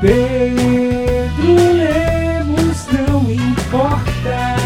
[0.00, 4.56] Pedro Lemos não importa.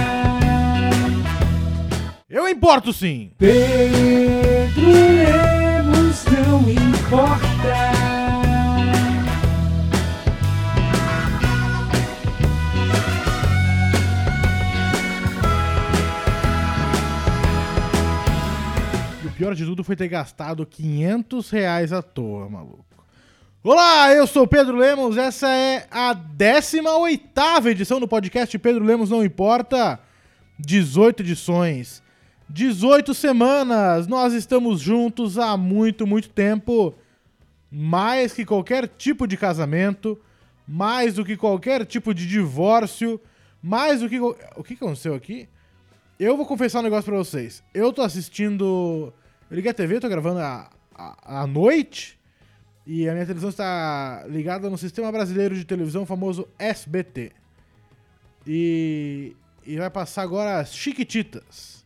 [2.31, 3.33] Eu importo sim!
[3.37, 7.75] Pedro Lemos não importa.
[19.25, 22.84] E o pior de tudo foi ter gastado 500 reais à toa, maluco.
[23.67, 29.25] Olá, eu sou Pedro Lemos, essa é a 18ª edição do podcast Pedro Lemos Não
[29.25, 29.99] Importa.
[30.59, 32.03] 18 edições,
[32.49, 36.95] 18 semanas, nós estamos juntos há muito, muito tempo.
[37.71, 40.21] Mais que qualquer tipo de casamento,
[40.69, 43.19] mais do que qualquer tipo de divórcio,
[43.63, 44.21] mais do que...
[44.21, 45.49] O que aconteceu aqui?
[46.21, 47.65] Eu vou confessar um negócio pra vocês.
[47.73, 49.13] Eu tô assistindo.
[49.51, 52.17] Eu liguei a TV, tô gravando à- à noite.
[52.87, 57.33] E a minha televisão está ligada no Sistema Brasileiro de Televisão, famoso SBT.
[58.47, 61.85] E, e vai passar agora as Chiquititas.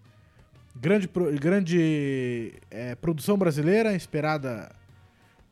[0.74, 1.08] Grande,
[1.40, 4.70] grande é, produção brasileira, inspirada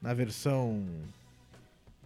[0.01, 0.85] na versão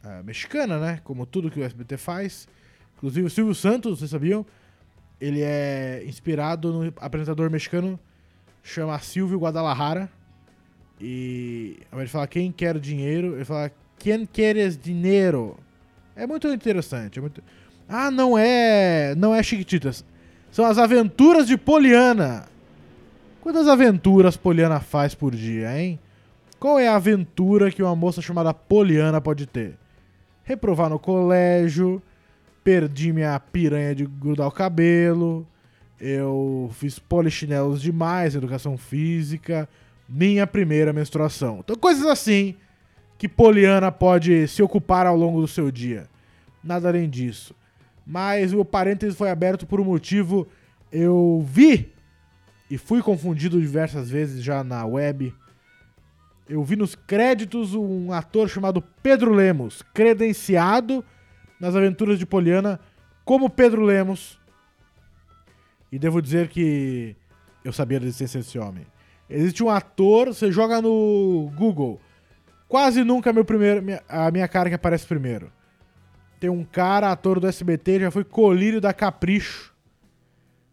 [0.03, 1.01] ah, mexicana, né?
[1.05, 2.49] Como tudo que o SBT faz.
[2.97, 4.45] Inclusive o Silvio Santos, vocês sabiam?
[5.21, 7.99] Ele é inspirado no apresentador mexicano
[8.63, 10.11] chama Silvio Guadalajara.
[11.01, 15.57] E ao invés de falar quem quer dinheiro, ele fala quem queres dinheiro.
[16.15, 17.19] É muito interessante.
[17.19, 17.43] É muito...
[17.89, 19.15] Ah, não é.
[19.17, 20.05] Não é Chiquititas.
[20.51, 22.47] São as aventuras de Poliana.
[23.41, 25.99] Quantas aventuras Poliana faz por dia, hein?
[26.59, 29.79] Qual é a aventura que uma moça chamada Poliana pode ter?
[30.45, 32.03] Reprovar no colégio,
[32.63, 35.47] perdi minha piranha de grudar o cabelo,
[35.99, 39.69] eu fiz polichinelos demais, educação física,
[40.11, 41.61] minha primeira menstruação.
[41.61, 42.57] Então, coisas assim
[43.17, 46.09] que Poliana pode se ocupar ao longo do seu dia.
[46.65, 47.55] Nada além disso.
[48.05, 50.49] Mas o parênteses foi aberto por um motivo.
[50.91, 51.93] Eu vi
[52.69, 55.33] e fui confundido diversas vezes já na web.
[56.49, 61.05] Eu vi nos créditos um ator chamado Pedro Lemos, credenciado
[61.61, 62.81] nas aventuras de Poliana
[63.25, 64.41] como Pedro Lemos.
[65.93, 67.15] E devo dizer que
[67.65, 68.87] eu sabia da existência desse homem.
[69.31, 72.01] Existe um ator, você joga no Google.
[72.67, 75.53] Quase nunca é meu primeiro, a minha cara que aparece primeiro.
[76.41, 79.73] Tem um cara, ator do SBT, já foi colírio da Capricho.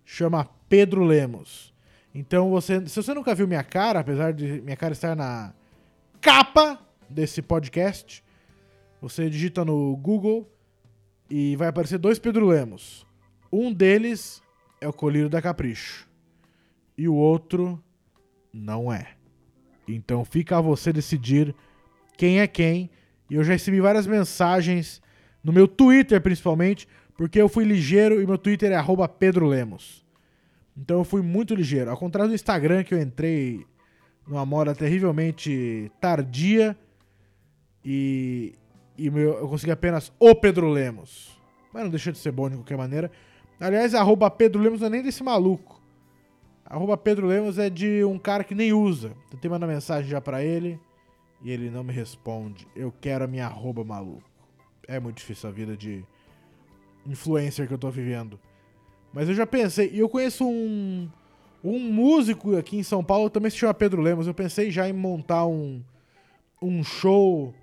[0.04, 1.72] Chama Pedro Lemos.
[2.16, 5.54] Então você, se você nunca viu minha cara, apesar de minha cara estar na
[6.20, 8.24] capa desse podcast,
[9.00, 10.50] você digita no Google
[11.30, 13.06] e vai aparecer dois Pedro Lemos.
[13.52, 14.42] Um deles
[14.82, 16.08] é o colírio da Capricho.
[16.98, 17.82] E o outro
[18.54, 19.08] não é.
[19.88, 21.56] Então fica a você decidir
[22.18, 22.90] quem é quem.
[23.30, 25.02] E eu já recebi várias mensagens
[25.44, 26.88] no meu Twitter, principalmente,
[27.18, 30.06] porque eu fui ligeiro e meu Twitter é arroba Pedro Lemos.
[30.76, 31.90] Então eu fui muito ligeiro.
[31.90, 33.66] Ao contrário do Instagram, que eu entrei
[34.28, 36.78] numa moda terrivelmente tardia
[37.84, 38.54] e,
[38.98, 41.40] e meu- eu consegui apenas o Pedro Lemos.
[41.74, 43.12] Mas não deixa de ser bom de qualquer maneira.
[43.60, 45.77] Aliás, arroba Pedro Lemos não é nem desse maluco.
[46.70, 49.14] Arroba Pedro Lemos é de um cara que nem usa.
[49.30, 50.78] Tentei mandar mensagem já pra ele
[51.42, 52.68] e ele não me responde.
[52.76, 54.30] Eu quero a minha arroba maluco.
[54.86, 56.04] É muito difícil a vida de
[57.06, 58.38] influencer que eu tô vivendo.
[59.14, 61.10] Mas eu já pensei, e eu conheço um,
[61.64, 64.28] um músico aqui em São Paulo, também se chama Pedro Lemos.
[64.28, 65.82] Eu pensei já em montar um,
[66.62, 67.54] um show,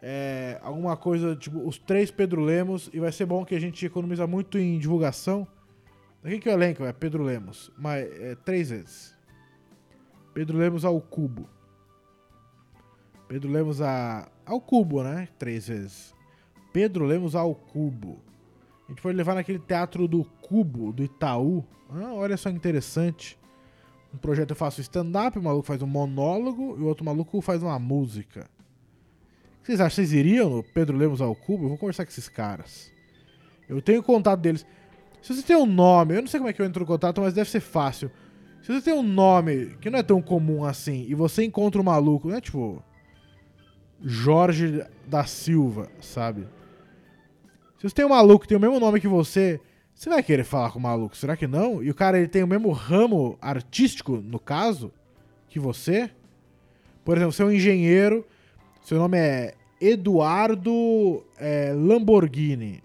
[0.00, 3.84] é, alguma coisa, tipo, os três Pedro Lemos, e vai ser bom que a gente
[3.84, 5.46] economiza muito em divulgação.
[6.24, 9.14] Aqui que é o elenco é Pedro Lemos, mas é, três vezes.
[10.32, 11.46] Pedro Lemos ao cubo.
[13.28, 15.28] Pedro Lemos a, ao cubo, né?
[15.38, 16.14] Três vezes.
[16.72, 18.18] Pedro Lemos ao cubo.
[18.86, 21.64] A gente foi levar naquele teatro do Cubo, do Itaú.
[21.90, 23.38] Ah, olha só interessante.
[24.12, 27.62] Um projeto eu faço stand-up, o maluco faz um monólogo e o outro maluco faz
[27.62, 28.48] uma música.
[29.58, 29.96] O que vocês acham?
[29.96, 31.64] Vocês iriam no Pedro Lemos ao Cubo?
[31.64, 32.92] Eu vou conversar com esses caras.
[33.68, 34.66] Eu tenho contato deles.
[35.24, 37.18] Se você tem um nome, eu não sei como é que eu entro em contato,
[37.18, 38.10] mas deve ser fácil.
[38.60, 41.84] Se você tem um nome que não é tão comum assim e você encontra um
[41.84, 42.84] maluco, não é tipo.
[44.02, 46.46] Jorge da Silva, sabe?
[47.78, 49.58] Se você tem um maluco que tem o mesmo nome que você,
[49.94, 51.82] você vai querer falar com o maluco, será que não?
[51.82, 54.92] E o cara ele tem o mesmo ramo artístico, no caso,
[55.48, 56.10] que você?
[57.02, 58.26] Por exemplo, você é um engenheiro,
[58.82, 62.82] seu nome é Eduardo é, Lamborghini.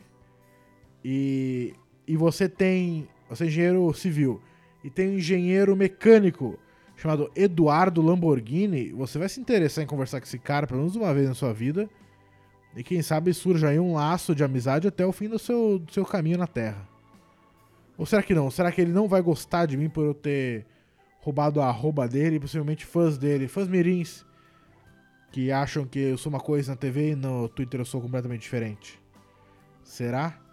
[1.03, 1.73] E,
[2.09, 3.07] e você tem.
[3.29, 4.41] Você é engenheiro civil.
[4.83, 6.57] E tem um engenheiro mecânico
[6.97, 8.91] chamado Eduardo Lamborghini.
[8.93, 11.53] Você vai se interessar em conversar com esse cara pelo menos uma vez na sua
[11.53, 11.87] vida.
[12.75, 15.93] E quem sabe surja aí um laço de amizade até o fim do seu, do
[15.93, 16.89] seu caminho na Terra.
[17.95, 18.49] Ou será que não?
[18.49, 20.65] Será que ele não vai gostar de mim por eu ter
[21.19, 24.25] roubado a arroba dele e possivelmente fãs dele, fãs mirins,
[25.31, 28.41] que acham que eu sou uma coisa na TV e no Twitter eu sou completamente
[28.41, 28.99] diferente?
[29.83, 30.48] Será?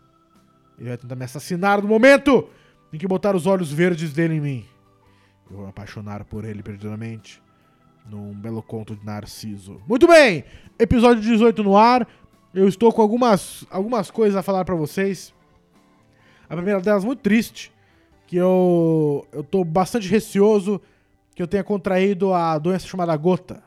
[0.79, 2.49] Ele vai tentar me assassinar no momento
[2.93, 4.65] em que botar os olhos verdes dele em mim.
[5.51, 7.43] Eu vou me apaixonar por ele perdidamente
[8.09, 9.81] num belo conto de Narciso.
[9.87, 10.45] Muito bem!
[10.79, 12.07] Episódio 18 no ar.
[12.55, 15.35] Eu estou com algumas, algumas coisas a falar pra vocês.
[16.49, 17.73] A primeira delas muito triste,
[18.27, 20.81] que eu eu tô bastante receoso
[21.35, 23.63] que eu tenha contraído a doença chamada gota.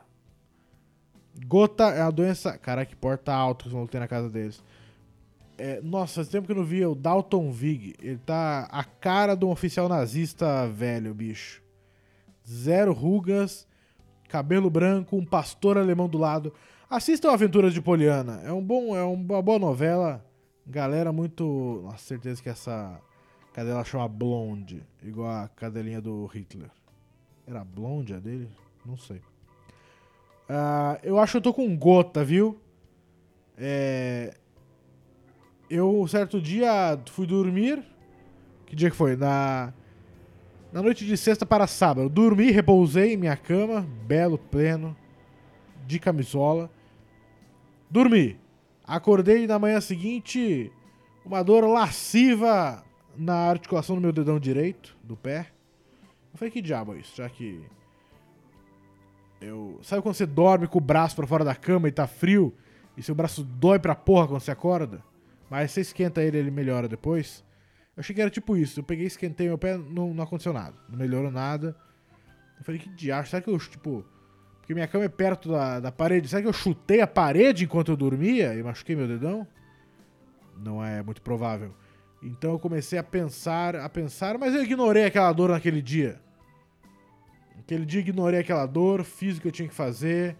[1.46, 4.62] Gota é a doença, cara, que porta alto que vão ter na casa deles.
[5.62, 7.94] É, nossa, faz tempo que eu não via o Dalton Vig.
[8.00, 11.62] Ele tá a cara de um oficial nazista velho, bicho.
[12.48, 13.68] Zero rugas,
[14.26, 16.50] cabelo branco, um pastor alemão do lado.
[16.88, 18.40] Assistam Aventuras de Poliana.
[18.42, 20.24] É um bom, é uma boa novela.
[20.66, 22.98] Galera muito, nossa, certeza que essa
[23.52, 26.70] cadela chama Blonde, igual a cadelinha do Hitler.
[27.46, 28.48] Era Blonde a dele?
[28.82, 29.20] Não sei.
[30.48, 32.58] Ah, eu acho que eu tô com gota, viu?
[33.58, 34.39] É,
[35.70, 37.80] eu, certo dia, fui dormir.
[38.66, 39.16] Que dia que foi?
[39.16, 39.72] Na,
[40.72, 42.08] na noite de sexta para sábado.
[42.08, 44.96] Dormi, repousei em minha cama, belo, pleno,
[45.86, 46.68] de camisola.
[47.88, 48.36] Dormi.
[48.84, 50.72] Acordei na manhã seguinte,
[51.24, 52.84] uma dor lasciva
[53.16, 55.46] na articulação do meu dedão direito, do pé.
[56.32, 57.16] Eu falei, que diabo é isso?
[57.16, 57.60] Já que.
[59.40, 59.78] Eu.
[59.82, 62.52] Sabe quando você dorme com o braço pra fora da cama e tá frio?
[62.96, 65.09] E seu braço dói pra porra quando você acorda?
[65.50, 67.44] Mas você esquenta ele, ele melhora depois.
[67.96, 68.78] Eu achei que era tipo isso.
[68.78, 70.76] Eu peguei, esquentei meu pé, não, não aconteceu nada.
[70.88, 71.76] Não melhorou nada.
[72.58, 74.04] Eu falei, que diacho, será que eu, tipo.
[74.60, 76.28] Porque minha cama é perto da, da parede.
[76.28, 79.46] Será que eu chutei a parede enquanto eu dormia e machuquei meu dedão?
[80.56, 81.74] Não é muito provável.
[82.22, 86.20] Então eu comecei a pensar, a pensar, mas eu ignorei aquela dor naquele dia.
[87.58, 90.36] Aquele dia ignorei aquela dor, fiz o que eu tinha que fazer,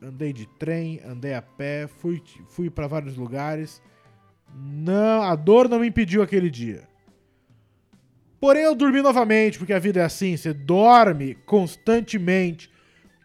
[0.00, 3.82] andei de trem, andei a pé, fui, fui para vários lugares.
[4.58, 6.88] Não, a dor não me impediu aquele dia.
[8.40, 12.70] Porém, eu dormi novamente, porque a vida é assim, você dorme constantemente.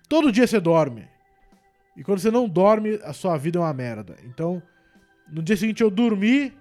[0.09, 1.07] Todo dia você dorme.
[1.95, 4.17] E quando você não dorme, a sua vida é uma merda.
[4.25, 4.61] Então,
[5.31, 6.53] no dia seguinte eu dormi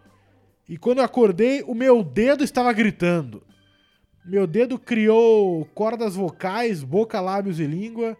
[0.68, 3.42] e quando eu acordei, o meu dedo estava gritando.
[4.24, 8.16] Meu dedo criou cordas vocais, boca, lábios e língua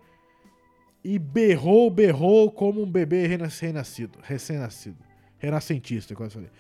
[1.05, 4.19] e berrou, berrou como um bebê recém-nascido.
[4.23, 5.10] Recém-nascido.
[5.41, 6.51] Renascentista, quase falei.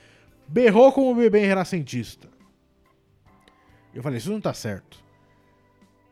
[0.48, 2.28] Berrou como um bebê renascentista.
[3.94, 4.98] Eu falei, isso não tá certo.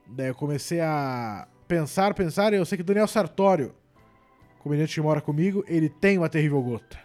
[0.07, 3.75] Daí eu comecei a pensar, pensar, e eu sei que Daniel Sartório,
[4.61, 6.99] comediante que mora comigo, ele tem uma terrível gota.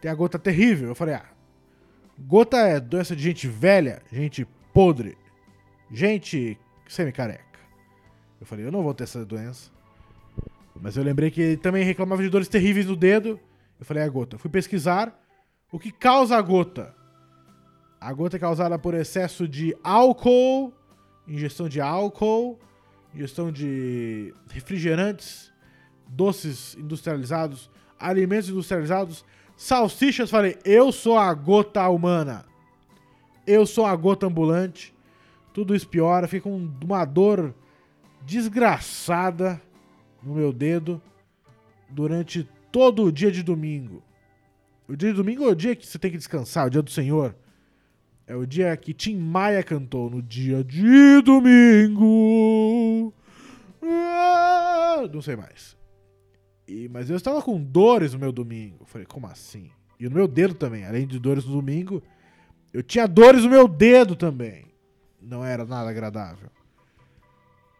[0.00, 0.88] Tem a gota terrível.
[0.88, 1.26] Eu falei, ah,
[2.18, 5.16] gota é doença de gente velha, gente podre,
[5.90, 7.58] gente semi-careca.
[8.40, 9.70] Eu falei, eu não vou ter essa doença.
[10.80, 13.40] Mas eu lembrei que ele também reclamava de dores terríveis no dedo.
[13.84, 14.38] Eu falei, é a gota.
[14.38, 15.14] Fui pesquisar
[15.70, 16.94] o que causa a gota.
[18.00, 20.72] A gota é causada por excesso de álcool,
[21.28, 22.58] ingestão de álcool,
[23.14, 25.52] ingestão de refrigerantes,
[26.08, 27.70] doces industrializados,
[28.00, 29.22] alimentos industrializados,
[29.54, 30.30] salsichas.
[30.30, 32.46] Falei, eu sou a gota humana.
[33.46, 34.94] Eu sou a gota ambulante.
[35.52, 37.54] Tudo isso piora, fica uma dor
[38.22, 39.60] desgraçada
[40.22, 41.02] no meu dedo
[41.90, 44.02] durante todo dia de domingo.
[44.88, 46.90] O dia de domingo é o dia que você tem que descansar, o dia do
[46.90, 47.36] Senhor.
[48.26, 53.14] É o dia que Tim Maia cantou no dia de domingo.
[53.80, 55.76] Ah, não sei mais.
[56.66, 58.84] E, mas eu estava com dores no meu domingo.
[58.86, 59.70] Falei, como assim?
[60.00, 60.84] E no meu dedo também.
[60.84, 62.02] Além de dores no domingo,
[62.72, 64.66] eu tinha dores no meu dedo também.
[65.22, 66.50] Não era nada agradável.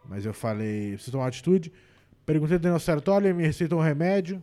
[0.07, 1.73] Mas eu falei, preciso tomar atitude.
[2.25, 4.41] Perguntei ao Daniel Sartori, ele me receitou um remédio.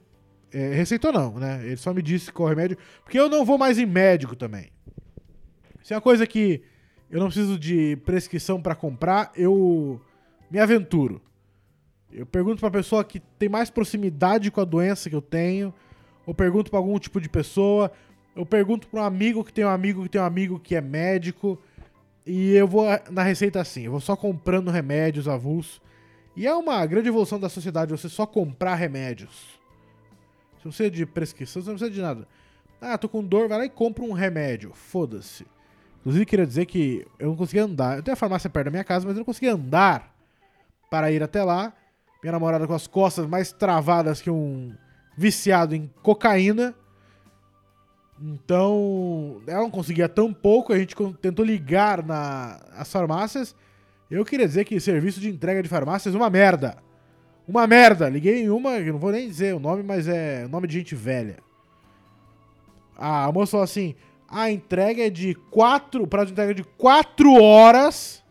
[0.53, 1.61] É, receitou não, né?
[1.65, 2.77] Ele só me disse qual remédio.
[3.03, 4.71] Porque eu não vou mais em médico também.
[5.83, 6.63] Se é uma coisa que
[7.11, 10.01] eu não preciso de prescrição para comprar, eu
[10.51, 11.21] me aventuro.
[12.13, 15.73] Eu pergunto pra pessoa que tem mais proximidade com a doença que eu tenho,
[16.27, 17.91] ou pergunto para algum tipo de pessoa,
[18.37, 20.81] eu pergunto para um amigo que tem um amigo que tem um amigo que é
[20.81, 21.59] médico,
[22.27, 25.81] e eu vou na receita assim, eu vou só comprando remédios avulsos.
[26.37, 29.61] E é uma grande evolução da sociedade você só comprar remédios.
[30.63, 32.29] Você não precisa de prescrição, você não precisa de nada.
[32.81, 34.73] Ah, tô com dor, vai lá e compra um remédio.
[34.75, 35.47] Foda-se.
[36.01, 37.97] Inclusive, queria dizer que eu não conseguia andar.
[37.97, 40.15] Eu tenho a farmácia perto da minha casa, mas eu não conseguia andar
[40.91, 41.73] para ir até lá.
[42.23, 44.75] Minha namorada com as costas mais travadas que um
[45.17, 46.75] viciado em cocaína.
[48.21, 53.55] Então, ela não conseguia tão pouco, a gente tentou ligar na, as farmácias.
[54.09, 56.77] Eu queria dizer que serviço de entrega de farmácias é uma merda.
[57.47, 58.09] Uma merda.
[58.09, 61.39] Liguei em uma, não vou nem dizer o nome, mas é nome de gente velha.
[62.97, 63.95] A moça falou assim:
[64.29, 66.07] a entrega é de 4.
[66.07, 68.23] Prazo de entrega é de 4 horas.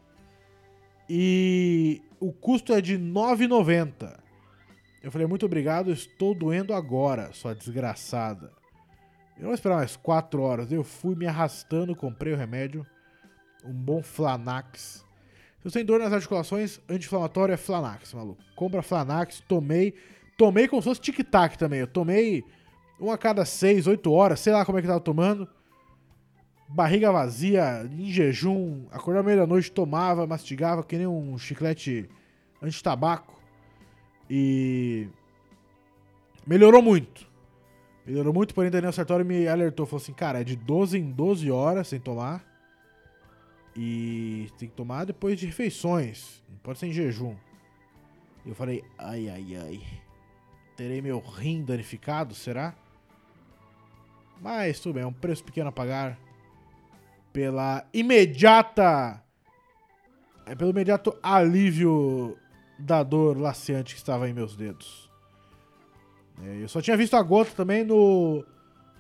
[1.09, 4.17] E o custo é de R$ 9,90.
[5.03, 8.51] Eu falei, muito obrigado, estou doendo agora, sua desgraçada.
[9.35, 10.71] Eu não vou esperar mais 4 horas.
[10.71, 12.85] Eu fui me arrastando, comprei o remédio.
[13.65, 15.03] Um bom Flanax.
[15.61, 18.41] Se você tem dor nas articulações, anti-inflamatório é Flanax, maluco.
[18.55, 19.93] Compra Flanax, tomei.
[20.35, 21.81] Tomei como se fosse tic-tac também.
[21.81, 22.43] Eu tomei
[22.99, 25.47] um a cada 6, 8 horas, sei lá como é que tava tomando.
[26.67, 32.09] Barriga vazia, em jejum, acordava meia da noite, tomava, mastigava, que nem um chiclete
[32.59, 33.39] anti-tabaco.
[34.27, 35.07] E.
[36.47, 37.29] Melhorou muito.
[38.03, 39.85] Melhorou muito, porém Daniel Sartori me alertou.
[39.85, 42.50] Falou assim, cara, é de 12 em 12 horas sem tomar.
[43.75, 46.43] E tem que tomar depois de refeições.
[46.49, 47.35] Não pode ser em jejum.
[48.45, 49.81] E eu falei, ai, ai, ai.
[50.75, 52.75] Terei meu rim danificado, será?
[54.41, 56.17] Mas tudo bem, é um preço pequeno a pagar
[57.31, 59.23] pela imediata.
[60.45, 62.37] É pelo imediato alívio
[62.77, 65.09] da dor laceante que estava em meus dedos.
[66.43, 68.43] É, eu só tinha visto a gota também no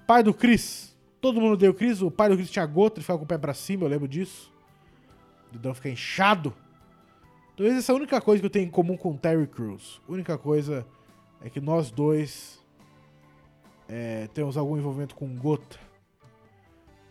[0.05, 0.95] pai do Chris.
[1.19, 3.27] Todo mundo deu o Chris, o pai do Chris tinha gota, ele ficava com o
[3.27, 4.50] pé pra cima, eu lembro disso.
[5.51, 6.53] Dedão fica inchado.
[7.55, 10.01] Talvez essa é a única coisa que eu tenho em comum com o Terry Crews.
[10.07, 10.85] A única coisa
[11.43, 12.59] é que nós dois
[13.87, 15.79] é, temos algum envolvimento com gota.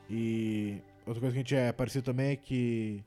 [0.08, 3.04] E outra coisa que a gente é parecido também é que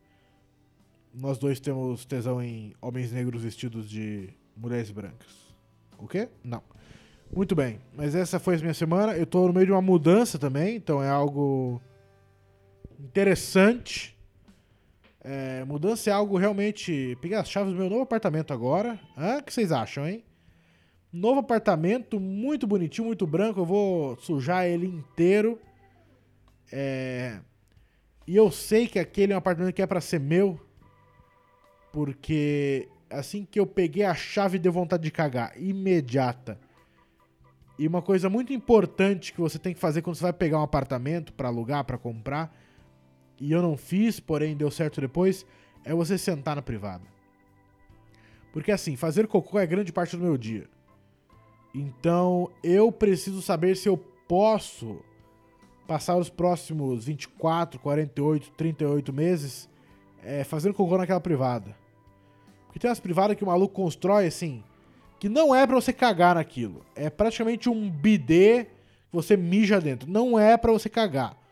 [1.14, 5.54] nós dois temos tesão em homens negros vestidos de mulheres brancas.
[5.98, 6.30] O quê?
[6.44, 6.62] Não.
[7.36, 9.18] Muito bem, mas essa foi a minha semana.
[9.18, 11.82] Eu tô no meio de uma mudança também, então é algo
[13.00, 14.13] interessante.
[15.24, 17.18] É, mudança é algo realmente.
[17.22, 19.00] Peguei as chaves do meu novo apartamento agora.
[19.18, 19.38] Hã?
[19.38, 20.24] O que vocês acham, hein?
[21.12, 23.60] Novo apartamento, muito bonitinho, muito branco.
[23.62, 25.60] Eu vou sujar ele inteiro.
[26.72, 27.40] É...
[28.26, 30.60] E eu sei que aquele é um apartamento que é pra ser meu.
[31.92, 35.54] Porque assim que eu peguei a chave, deu vontade de cagar.
[35.56, 36.60] Imediata.
[37.78, 40.64] E uma coisa muito importante que você tem que fazer quando você vai pegar um
[40.64, 42.56] apartamento pra alugar, pra comprar,
[43.44, 45.46] e eu não fiz, porém deu certo depois,
[45.84, 47.04] é você sentar na privada.
[48.54, 50.66] Porque assim, fazer cocô é grande parte do meu dia.
[51.76, 53.98] Então eu preciso saber se eu
[54.30, 55.04] posso
[55.86, 59.70] passar os próximos 24, 48, 38 meses
[60.24, 61.76] é, fazendo cocô naquela privada.
[62.68, 64.64] Porque tem umas privadas que o maluco constrói assim,
[65.20, 66.86] que não é pra você cagar naquilo.
[66.96, 68.70] É praticamente um bidê que
[69.12, 70.10] você mija dentro.
[70.10, 71.43] Não é pra você cagar.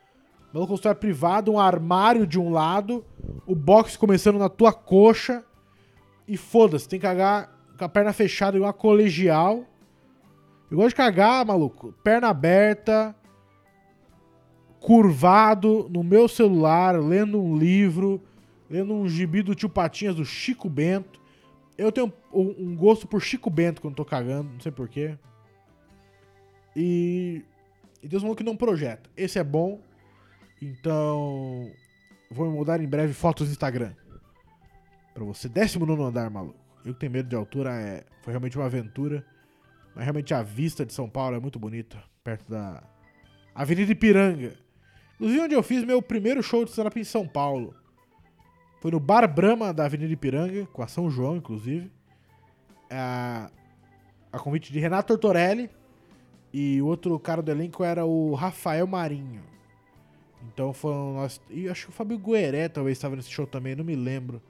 [0.54, 3.06] Maluco constrói privado, um armário de um lado,
[3.46, 5.44] o box começando na tua coxa.
[6.28, 9.66] E foda-se, tem que cagar com a perna fechada igual uma colegial.
[10.70, 11.94] Eu gosto de cagar, maluco.
[12.04, 13.16] Perna aberta,
[14.80, 18.22] curvado, no meu celular, lendo um livro,
[18.70, 21.22] lendo um gibi do tio Patinhas do Chico Bento.
[21.78, 25.18] Eu tenho um, um gosto por Chico Bento quando tô cagando, não sei porquê.
[26.76, 27.44] E.
[28.04, 29.10] E Deus falou que não projeta.
[29.16, 29.80] Esse é bom.
[30.62, 31.72] Então.
[32.30, 33.94] Vou mudar em breve fotos no Instagram.
[35.14, 35.50] Pra você.
[35.50, 36.60] 19 andar, maluco.
[36.86, 39.26] Eu que tenho medo de altura, é, foi realmente uma aventura.
[39.96, 42.02] Mas realmente a vista de São Paulo é muito bonita.
[42.24, 42.84] Perto da
[43.54, 44.54] Avenida Ipiranga.
[45.16, 47.76] Inclusive onde eu fiz meu primeiro show de stand-up em São Paulo.
[48.80, 51.92] Foi no Bar Brahma da Avenida Ipiranga, com a São João, inclusive.
[52.90, 53.52] A,
[54.32, 55.70] a convite de Renato Tortorelli.
[56.54, 59.51] E o outro cara do elenco era o Rafael Marinho.
[60.48, 61.40] Então foram nós.
[61.50, 64.42] E acho que o Fábio Gueré talvez estava nesse show também, não me lembro.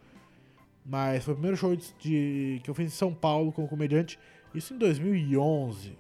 [0.86, 4.17] Mas foi o primeiro show de, de- que eu fiz em São Paulo como comediante.
[4.53, 5.98] Isso em 2011.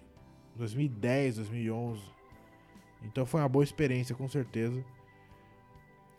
[0.55, 2.01] 2010, 2011.
[3.03, 4.83] Então foi uma boa experiência, com certeza.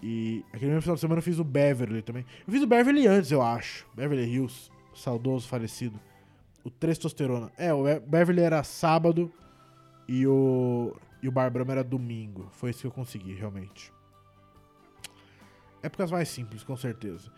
[0.03, 2.25] E aquele mesmo final de semana eu fiz o Beverly também.
[2.47, 3.87] Eu fiz o Beverly antes, eu acho.
[3.95, 5.99] Beverly Hills, saudoso falecido.
[6.65, 7.53] O Testosterona.
[7.57, 9.33] É, o Be- Beverly era sábado
[10.09, 12.49] e o, e o Bar Brahma era domingo.
[12.53, 13.93] Foi isso que eu consegui, realmente.
[15.83, 17.31] Épocas mais simples, com certeza.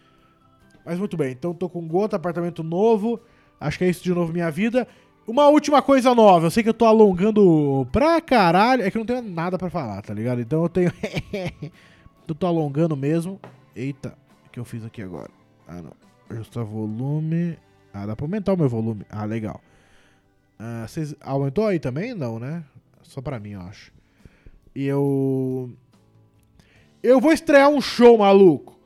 [0.85, 3.21] Mas muito bem, então tô com gota, apartamento novo.
[3.61, 4.87] Acho que é isso de novo minha vida.
[5.27, 6.47] Uma última coisa nova.
[6.47, 8.83] Eu sei que eu tô alongando pra caralho.
[8.83, 10.41] É que eu não tenho nada pra falar, tá ligado?
[10.41, 10.93] Então eu tenho.
[12.29, 13.41] eu tô alongando mesmo.
[13.75, 15.31] Eita, o que eu fiz aqui agora?
[15.67, 15.93] Ah, não.
[16.29, 17.59] Ajustar volume.
[17.93, 19.07] Ah, dá pra aumentar o meu volume.
[19.09, 19.61] Ah, legal.
[20.59, 22.15] Ah, vocês aumentou aí também?
[22.15, 22.63] Não, né?
[23.05, 23.93] Só pra mim, eu acho.
[24.75, 25.71] E eu.
[27.03, 28.79] Eu vou estrear um show, maluco.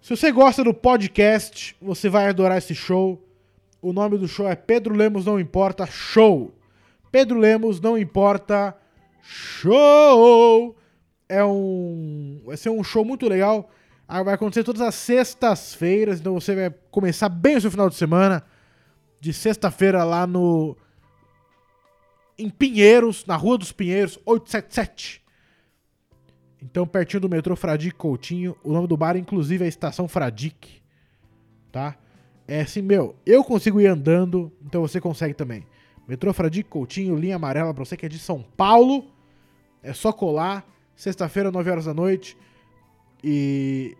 [0.00, 3.20] Se você gosta do podcast, você vai adorar esse show.
[3.80, 6.54] O nome do show é Pedro Lemos Não Importa Show.
[7.10, 8.76] Pedro Lemos Não Importa
[9.22, 10.76] Show.
[11.28, 12.42] É um.
[12.44, 13.70] Vai ser um show muito legal.
[14.06, 17.96] Ah, Vai acontecer todas as sextas-feiras, então você vai começar bem o seu final de
[17.96, 18.44] semana.
[19.18, 20.76] De sexta-feira lá no.
[22.38, 25.22] Em Pinheiros, na Rua dos Pinheiros, 877.
[26.62, 28.56] Então, pertinho do metrô Fradique Coutinho.
[28.64, 30.82] O nome do bar, inclusive, é Estação Fradique.
[31.70, 31.96] Tá?
[32.48, 35.66] É assim, meu, eu consigo ir andando, então você consegue também.
[36.06, 39.10] Metrô Fradique Coutinho, linha amarela pra você que é de São Paulo.
[39.82, 40.66] É só colar.
[40.96, 42.36] Sexta-feira, 9 horas da noite.
[43.22, 43.96] E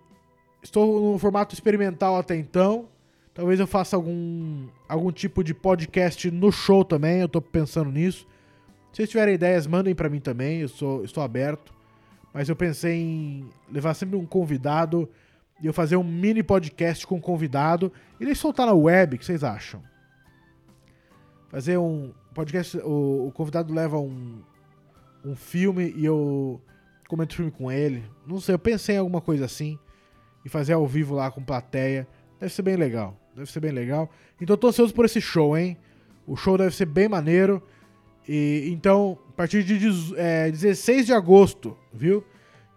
[0.63, 2.89] estou no formato experimental até então.
[3.35, 7.21] Talvez eu faça algum, algum tipo de podcast no show também.
[7.21, 8.29] Eu tô pensando nisso.
[8.93, 10.61] Se vocês tiverem ideias, mandem pra mim também.
[10.61, 11.75] Eu sou, estou aberto.
[12.33, 15.11] Mas eu pensei em levar sempre um convidado
[15.61, 19.17] e eu fazer um mini podcast com um convidado e nem soltar na web.
[19.17, 19.83] O que vocês acham?
[21.49, 22.79] Fazer um podcast.
[22.79, 24.43] O, o convidado leva um,
[25.25, 26.61] um filme e eu
[27.09, 28.05] comento filme com ele.
[28.25, 29.77] Não sei, eu pensei em alguma coisa assim.
[30.45, 32.07] E fazer ao vivo lá com plateia.
[32.39, 33.24] Deve ser bem legal.
[33.37, 34.11] Deve ser bem legal.
[34.41, 35.77] Então tô ansioso por esse show, hein?
[36.27, 37.63] O show deve ser bem maneiro.
[38.29, 39.79] E então, a partir de
[40.17, 42.25] é, 16 de agosto, viu?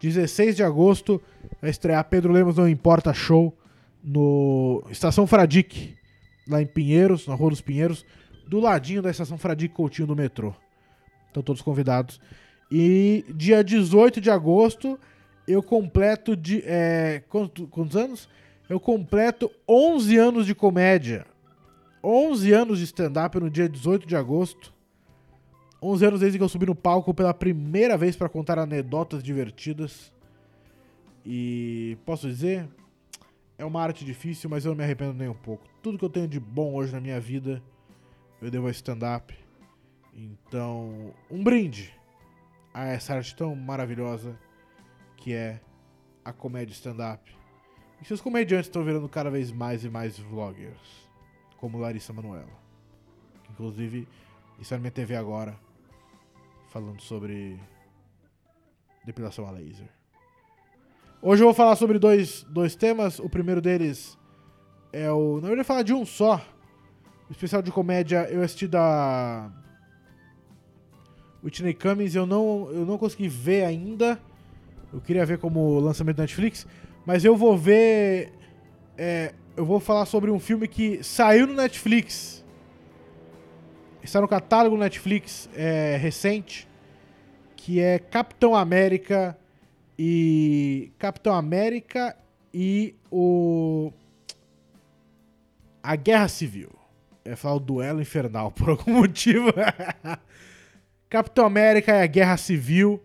[0.01, 1.21] 16 de agosto
[1.61, 3.55] vai estrear Pedro Lemos Não Importa Show
[4.03, 5.95] no Estação Fradique,
[6.47, 8.05] lá em Pinheiros, na Rua dos Pinheiros,
[8.47, 10.53] do ladinho da Estação Fradique Coutinho do metrô.
[11.27, 12.19] Estão todos convidados.
[12.71, 14.99] E dia 18 de agosto
[15.47, 16.61] eu completo de.
[16.65, 18.27] É, quanto- quantos anos?
[18.69, 21.25] Eu completo 11 anos de comédia.
[22.03, 24.73] 11 anos de stand-up no dia 18 de agosto.
[25.81, 30.11] 11 anos desde que eu subi no palco pela primeira vez para contar anedotas divertidas.
[31.25, 32.67] E posso dizer,
[33.57, 35.67] é uma arte difícil, mas eu não me arrependo nem um pouco.
[35.81, 37.61] Tudo que eu tenho de bom hoje na minha vida,
[38.41, 39.33] eu devo a stand-up.
[40.13, 41.93] Então, um brinde
[42.73, 44.37] a essa arte tão maravilhosa
[45.17, 45.59] que é
[46.23, 47.35] a comédia stand-up.
[48.01, 51.09] E seus comediantes estão virando cada vez mais e mais vloggers,
[51.57, 52.57] como Larissa Manoela.
[53.51, 54.07] Inclusive,
[54.59, 55.57] está na minha TV agora,
[56.69, 57.59] falando sobre
[59.05, 59.87] depilação a laser.
[61.21, 63.17] Hoje eu vou falar sobre dois, dois temas.
[63.19, 64.17] O primeiro deles
[64.93, 65.35] é o.
[65.35, 66.45] Verdade, eu vou falar de um só.
[67.27, 69.51] O especial de comédia eu assisti da.
[71.43, 74.19] Whitney Cummings eu não, eu não consegui ver ainda.
[74.93, 76.67] Eu queria ver como lançamento da Netflix.
[77.07, 78.33] Mas eu vou ver.
[78.97, 82.43] é, eu vou falar sobre um filme que saiu no Netflix.
[84.03, 86.67] Está no catálogo Netflix é, recente.
[87.55, 89.37] Que é Capitão América
[89.97, 90.91] e.
[90.99, 92.13] Capitão América
[92.53, 93.93] e o.
[95.81, 96.77] A Guerra Civil.
[97.23, 99.47] Eu ia falar o Duelo Infernal, por algum motivo.
[101.09, 103.01] Capitão América e a Guerra Civil.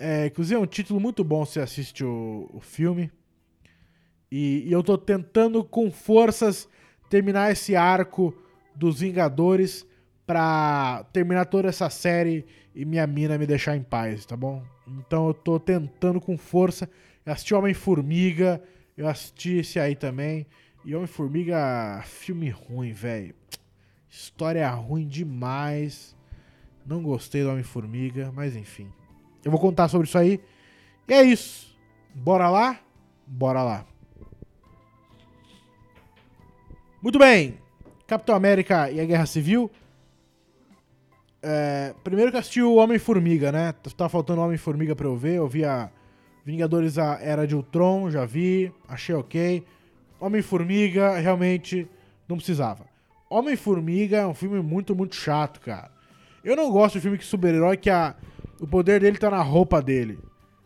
[0.00, 3.10] É, inclusive é um título muito bom se assiste o, o filme.
[4.30, 6.68] E, e eu tô tentando com forças
[7.08, 8.34] terminar esse arco
[8.74, 9.86] dos Vingadores
[10.26, 14.62] pra terminar toda essa série e minha mina me deixar em paz, tá bom?
[14.86, 16.88] Então eu tô tentando com força.
[17.24, 18.62] Eu assisti Homem-Formiga,
[18.96, 20.46] eu assisti esse aí também.
[20.84, 23.34] E Homem-Formiga, filme ruim, velho.
[24.08, 26.16] História ruim demais.
[26.86, 28.90] Não gostei do Homem-Formiga, mas enfim.
[29.44, 30.40] Eu vou contar sobre isso aí.
[31.06, 31.76] E é isso.
[32.14, 32.80] Bora lá?
[33.26, 33.86] Bora lá.
[37.00, 37.58] Muito bem.
[38.08, 39.70] Capitão América e a Guerra Civil.
[41.40, 43.72] É, primeiro que eu assisti o Homem-Formiga, né?
[43.96, 45.36] Tava faltando Homem-Formiga pra eu ver.
[45.36, 45.90] Eu vi a
[46.44, 48.72] Vingadores a Era de Ultron, já vi.
[48.88, 49.64] Achei ok.
[50.18, 51.88] Homem-Formiga, realmente
[52.28, 52.84] não precisava.
[53.30, 55.92] Homem-Formiga é um filme muito, muito chato, cara.
[56.42, 58.16] Eu não gosto de filme que super-herói que a,
[58.60, 60.18] o poder dele tá na roupa dele.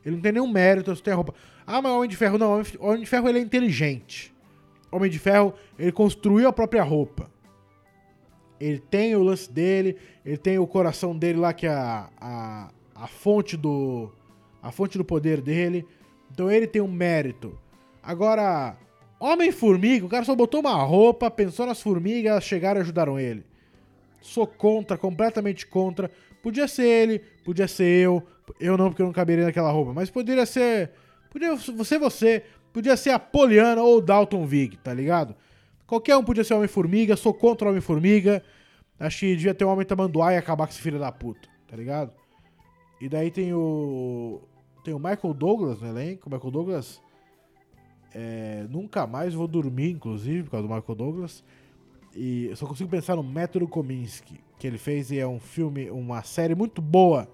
[0.03, 1.35] Ele não tem nenhum mérito, só tem a roupa.
[1.67, 2.59] Ah, mas o Homem de Ferro não.
[2.59, 4.32] O o Homem de Ferro ele é inteligente.
[4.93, 7.31] Homem de Ferro, ele construiu a própria roupa.
[8.61, 12.71] Ele tem o lance dele, ele tem o coração dele lá, que é a, a,
[12.95, 14.13] a fonte do.
[14.63, 15.85] A fonte do poder dele.
[16.31, 17.59] Então ele tem um mérito.
[18.03, 18.77] Agora,
[19.19, 23.45] Homem-Formiga, o cara só botou uma roupa, pensou nas formigas, elas chegaram e ajudaram ele.
[24.21, 26.11] Sou contra, completamente contra.
[26.43, 28.23] Podia ser ele, podia ser eu.
[28.61, 29.93] Eu não, porque eu não caberia naquela roupa.
[29.93, 30.91] Mas poderia ser.
[31.31, 32.45] Podia ser você.
[32.73, 35.35] Podia ser a Poliana ou Dalton Vig, tá ligado?
[35.87, 37.17] Qualquer um podia ser Homem-Formiga.
[37.17, 38.43] Sou contra o Homem-Formiga.
[38.99, 41.77] Acho que devia ter um homem tamanduá e acabar com esse filho da puta, tá
[41.77, 42.13] ligado?
[43.01, 44.41] E daí tem o.
[44.85, 46.29] Tem o Michael Douglas no elenco.
[46.29, 47.03] O Michael Douglas.
[48.15, 51.45] é, nunca mais vou dormir, inclusive, por causa do Michael Douglas.
[52.15, 55.91] E eu só consigo pensar no Método Kominsky, que ele fez e é um filme,
[55.91, 57.29] uma série muito boa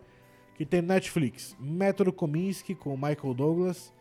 [0.55, 1.57] que tem Netflix.
[1.61, 3.93] Método Kominsky com o Michael Douglas.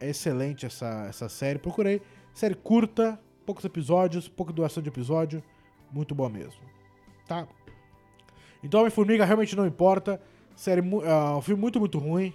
[0.00, 1.58] É excelente essa, essa série.
[1.58, 2.02] Procurei.
[2.32, 5.42] Série curta, poucos episódios, pouca duração de episódio.
[5.90, 6.60] Muito boa mesmo.
[7.26, 7.46] Tá?
[8.62, 10.20] Então Homem-Formiga realmente não importa.
[10.56, 12.32] Série, é um filme muito, muito ruim.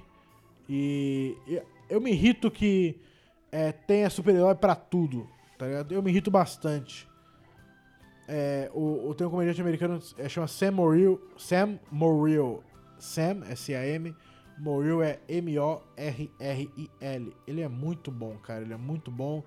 [0.68, 3.00] E e eu me irrito que
[3.52, 5.28] é, tenha super-herói pra tudo.
[5.58, 5.94] Tá ligado?
[5.94, 7.08] Eu me irrito bastante.
[8.28, 11.20] É, o, o, tem um comediante americano é, chama Sam Morrill.
[11.36, 12.64] Sam Morrill.
[13.00, 14.16] Sam, S-A-M.
[14.60, 15.74] Morrill é M-O-R-R-I-L.
[17.48, 18.62] Ele é muito bom, cara.
[18.62, 19.44] Ele é muito bom.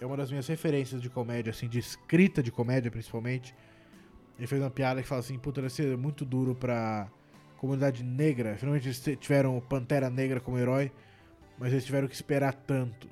[0.00, 3.54] É uma das minhas referências de comédia, assim, de escrita de comédia, principalmente.
[4.38, 7.08] Ele fez uma piada que fala assim, puta, deve ser muito duro pra
[7.58, 8.56] comunidade negra.
[8.56, 10.90] Finalmente eles tiveram Pantera Negra como herói,
[11.58, 13.08] mas eles tiveram que esperar tanto.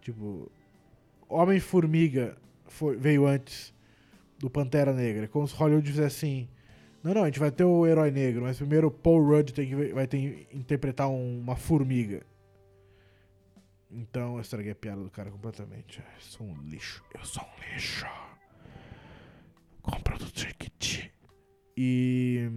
[0.00, 0.50] Tipo,
[1.28, 2.36] Homem-Formiga
[2.98, 3.72] veio antes
[4.38, 5.26] do Pantera Negra.
[5.28, 6.48] Como se Hollywood fizesse assim,
[7.02, 9.68] não, não, a gente vai ter o herói negro, mas primeiro o Paul Rudd tem
[9.68, 12.22] que, vai ter interpretar um- uma formiga.
[13.90, 15.98] Então eu estraguei a piada do cara completamente.
[16.00, 17.04] Eu sou um lixo.
[17.12, 18.06] Eu sou um lixo.
[19.82, 21.12] Compra do Trickit.
[21.76, 22.48] E.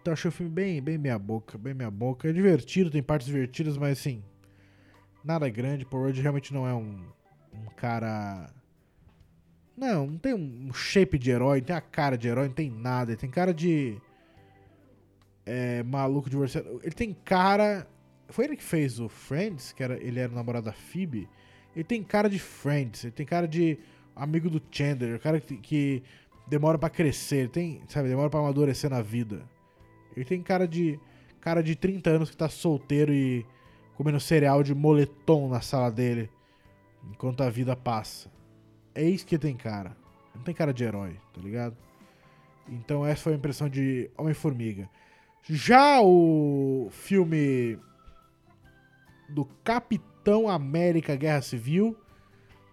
[0.00, 2.28] Então achei o filme bem, bem meia boca, bem meia boca.
[2.28, 4.22] É divertido, tem partes divertidas, mas assim.
[5.24, 5.84] Nada grande.
[5.86, 7.02] Paul Rudd realmente não é um,
[7.54, 8.52] um cara.
[9.76, 12.70] Não, não tem um shape de herói, não tem a cara de herói, não tem
[12.70, 13.12] nada.
[13.12, 13.96] Ele tem cara de.
[15.46, 16.80] É, maluco divorciado.
[16.82, 17.86] Ele tem cara.
[18.28, 21.28] Foi ele que fez o Friends, que era, ele era o namorado da Phoebe.
[21.74, 23.78] Ele tem cara de Friends, ele tem cara de
[24.14, 26.02] amigo do Chandler, cara que, que
[26.46, 29.48] demora pra crescer, ele tem, sabe, demora pra amadurecer na vida.
[30.14, 30.98] Ele tem cara de
[31.40, 33.46] cara de 30 anos que tá solteiro e
[33.94, 36.30] comendo cereal de moletom na sala dele
[37.10, 38.30] enquanto a vida passa.
[38.94, 39.96] É isso que tem cara.
[40.34, 41.76] Não tem cara de herói, tá ligado?
[42.68, 44.88] Então essa foi a impressão de Homem-Formiga.
[45.42, 47.78] Já o filme
[49.28, 51.96] do Capitão América Guerra Civil,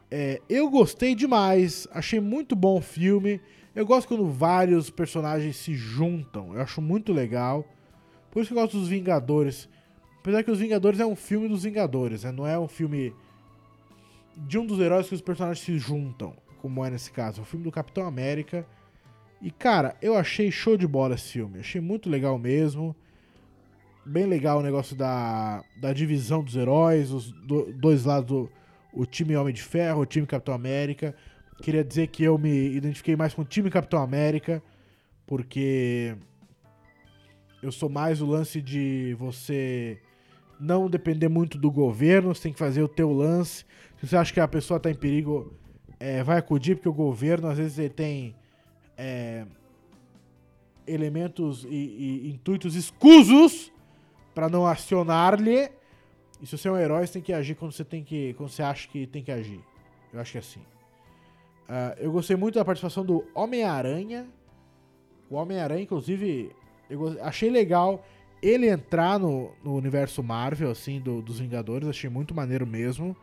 [0.09, 3.41] é, eu gostei demais, achei muito bom o filme.
[3.75, 7.65] Eu gosto quando vários personagens se juntam, eu acho muito legal.
[8.31, 9.69] Por isso que eu gosto dos Vingadores.
[10.19, 12.31] Apesar que os Vingadores é um filme dos Vingadores, né?
[12.31, 13.13] não é um filme
[14.45, 17.41] de um dos heróis que os personagens se juntam, como é nesse caso.
[17.41, 18.65] Um filme do Capitão América.
[19.41, 22.95] E cara, eu achei show de bola esse filme, achei muito legal mesmo
[24.07, 28.49] bem legal o negócio da, da divisão dos heróis, os do- dois lados do
[28.93, 31.13] o time Homem de Ferro, o time Capitão América.
[31.61, 34.63] Queria dizer que eu me identifiquei mais com o time Capitão América,
[35.27, 36.15] porque
[37.61, 39.99] eu sou mais o lance de você
[40.59, 43.65] não depender muito do governo, você tem que fazer o teu lance.
[43.99, 45.53] Se você acha que a pessoa está em perigo,
[45.99, 48.35] é, vai acudir, porque o governo às vezes ele tem
[48.97, 49.45] é,
[50.85, 53.71] elementos e, e intuitos escusos
[54.33, 55.69] para não acionar-lhe.
[56.41, 58.49] E se você é um herói, você tem que agir quando você tem que, quando
[58.49, 59.59] você acha que tem que agir.
[60.13, 60.61] Eu acho que é assim.
[61.67, 64.27] Ah, eu gostei muito da participação do Homem-Aranha.
[65.29, 66.51] O Homem-Aranha, inclusive,
[66.89, 68.05] eu achei legal
[68.41, 71.87] ele entrar no, no universo Marvel, assim, do- dos Vingadores.
[71.87, 73.15] Achei muito maneiro mesmo.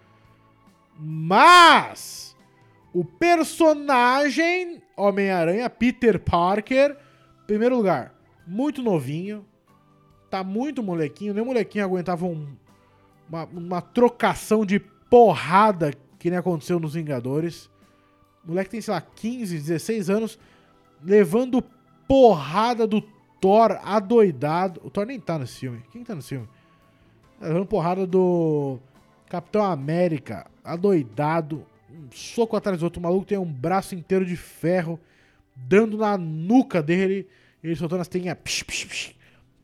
[0.98, 2.36] Mas
[2.92, 6.96] o personagem Homem-Aranha, Peter Parker,
[7.46, 8.14] primeiro lugar,
[8.46, 9.44] muito novinho.
[10.30, 11.34] Tá muito molequinho.
[11.34, 12.54] Nem molequinho aguentava um-
[13.28, 17.70] uma, uma trocação de porrada que nem aconteceu nos Vingadores.
[18.44, 20.38] Moleque tem, sei lá, 15, 16 anos,
[21.02, 21.62] levando
[22.06, 23.02] porrada do
[23.44, 24.80] Thor adoidado.
[24.82, 25.82] O Thor nem tá nesse filme.
[25.92, 26.48] Quem tá nesse filme?
[27.38, 28.78] Tá levando porrada do
[29.28, 31.66] Capitão América, adoidado.
[31.90, 33.00] Um soco atrás do outro.
[33.00, 34.98] O maluco tem um braço inteiro de ferro,
[35.54, 37.28] dando na nuca dele.
[37.62, 39.14] Ele soltando as psh,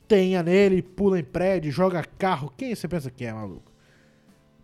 [0.07, 2.53] tenha nele, pula em prédio, joga carro.
[2.59, 3.73] Quem você pensa que é, maluco?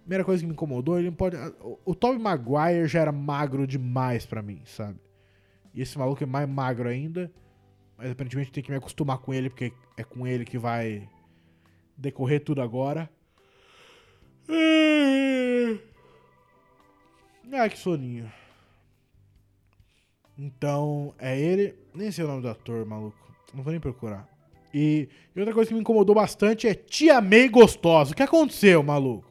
[0.03, 1.39] Primeira coisa que me incomodou, ele não pode.
[1.63, 4.99] O, o Tobey Maguire já era magro demais pra mim, sabe?
[5.73, 7.33] E esse maluco é mais magro ainda.
[7.97, 11.09] Mas aparentemente tem que me acostumar com ele, porque é com ele que vai
[11.97, 13.11] decorrer tudo agora.
[17.53, 18.31] Ai, que soninho.
[20.39, 21.75] Então, é ele.
[21.95, 23.17] Nem sei o nome do ator, maluco.
[23.55, 24.29] Não vou nem procurar.
[24.75, 28.13] E, e outra coisa que me incomodou bastante é Tia May gostosa.
[28.13, 29.27] O que aconteceu, maluco?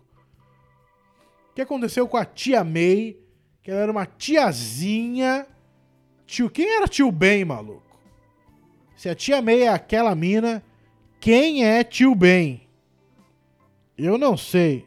[1.52, 3.18] O que aconteceu com a Tia May?
[3.62, 5.48] Que ela era uma tiazinha
[6.26, 7.85] Tio, quem era tio Ben, maluco?
[8.96, 10.64] Se a tia May é aquela mina,
[11.20, 12.62] quem é tio Ben?
[13.98, 14.86] Eu não sei.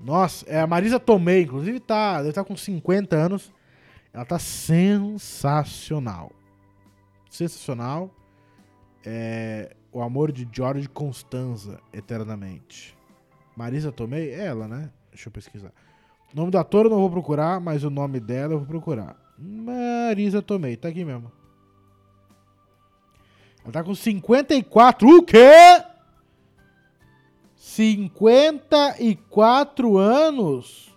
[0.00, 3.52] Nossa, é a Marisa Tomei, inclusive tá, deve tá com 50 anos.
[4.12, 6.30] Ela tá sensacional.
[7.30, 8.10] Sensacional.
[9.04, 12.96] É, o amor de George Constanza, eternamente.
[13.56, 14.30] Marisa Tomei?
[14.30, 14.90] É ela, né?
[15.10, 15.72] Deixa eu pesquisar.
[16.32, 19.16] O nome do ator eu não vou procurar, mas o nome dela eu vou procurar.
[19.38, 21.30] Marisa Tomei, tá aqui mesmo.
[23.64, 25.08] Ela tá com 54.
[25.08, 25.82] O quê?
[27.56, 30.94] 54 anos?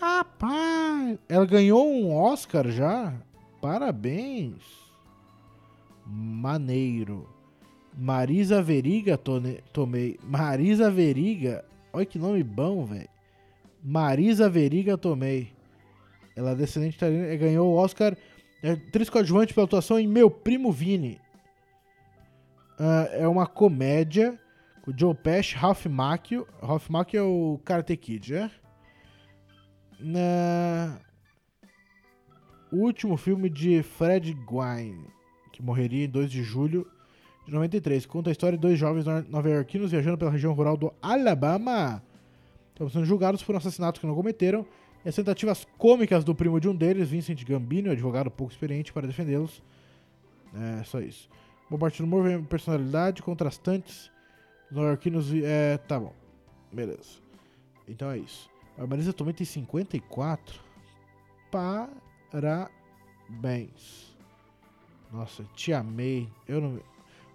[0.00, 3.12] Rapaz, ela ganhou um Oscar já?
[3.60, 4.62] Parabéns.
[6.06, 7.28] Maneiro.
[7.96, 10.18] Marisa Veriga, tomei.
[10.22, 11.64] Marisa Veriga.
[11.92, 13.08] Olha que nome bom, velho.
[13.82, 15.52] Marisa Veriga, tomei.
[16.34, 18.16] Ela é descendente italiana ganhou o Oscar
[18.62, 21.20] é, atriz coadjuvante pela atuação em Meu Primo Vini.
[22.78, 24.38] Uh, é uma comédia
[24.82, 26.46] com Joe Pesci, Ralph Macchio.
[26.60, 28.50] Ralph Macchio é o Karate Kid, é?
[30.00, 30.98] Na...
[32.72, 35.06] O último filme de Fred Gwynne,
[35.52, 36.90] que morreria em 2 de julho
[37.46, 38.06] de 93.
[38.06, 42.02] Conta a história de dois jovens nova-iorquinos viajando pela região rural do Alabama.
[42.70, 44.66] Estão sendo julgados por um assassinato que não cometeram.
[45.04, 49.06] E as tentativas cômicas do primo de um deles, Vincent Gambino, advogado pouco experiente, para
[49.06, 49.62] defendê-los.
[50.54, 51.28] É, só isso.
[51.72, 54.10] Bom parte do humor, personalidade, contrastantes.
[54.70, 55.32] Nova-iorquinos.
[55.42, 56.12] É, tá bom.
[56.70, 57.18] Beleza.
[57.88, 58.50] Então é isso.
[58.76, 60.60] A Marisa também tem 54.
[61.50, 62.60] Parabéns.
[65.10, 66.28] Nossa, te amei.
[66.46, 66.78] Eu não.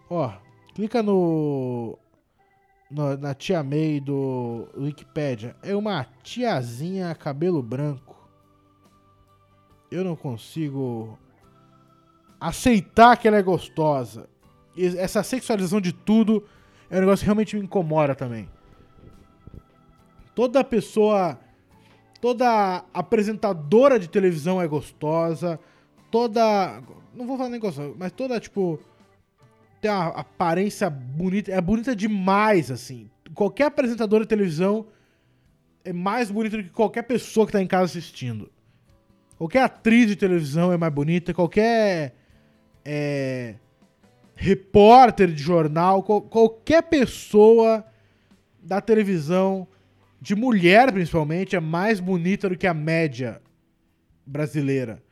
[0.08, 0.32] Ó,
[0.76, 1.98] clica no,
[2.92, 5.56] no, na tia May do Wikipedia.
[5.64, 8.16] É uma tiazinha cabelo branco.
[9.90, 11.18] Eu não consigo
[12.40, 14.30] aceitar que ela é gostosa.
[14.78, 16.44] Essa sexualização de tudo
[16.90, 18.50] é um negócio que realmente me incomoda também.
[20.36, 21.40] Toda pessoa,
[22.22, 25.60] toda apresentadora de televisão é gostosa.
[26.12, 26.82] Toda,
[27.14, 28.80] não vou falar nem gostosa, mas toda tipo
[29.82, 33.10] tem uma aparência bonita, é bonita demais, assim.
[33.34, 34.88] Qualquer apresentador de televisão
[35.84, 38.52] é mais bonita do que qualquer pessoa que tá em casa assistindo.
[39.38, 42.16] Qualquer atriz de televisão é mais bonita, qualquer
[42.90, 43.56] é,
[44.34, 47.86] repórter de jornal, qualquer pessoa
[48.64, 49.68] da televisão,
[50.22, 53.42] de mulher principalmente, é mais bonita do que a média
[54.26, 55.04] brasileira.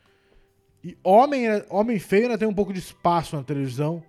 [0.82, 4.02] E homem, homem feio ainda tem um pouco de espaço na televisão.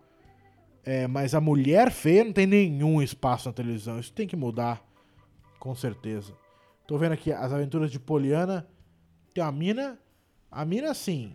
[0.84, 3.98] É, mas a mulher feia não tem nenhum espaço na televisão.
[3.98, 4.80] Isso tem que mudar,
[5.58, 6.32] com certeza.
[6.86, 8.68] Tô vendo aqui as aventuras de Poliana.
[9.34, 9.98] Tem a mina.
[10.48, 11.32] A mina, assim.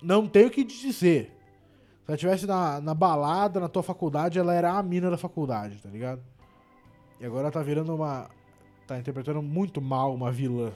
[0.00, 1.26] Não tem o que dizer.
[1.26, 5.82] Se ela estivesse na, na balada, na tua faculdade, ela era a mina da faculdade,
[5.82, 6.22] tá ligado?
[7.20, 8.30] E agora ela tá virando uma.
[8.86, 10.72] Tá interpretando muito mal uma vilã.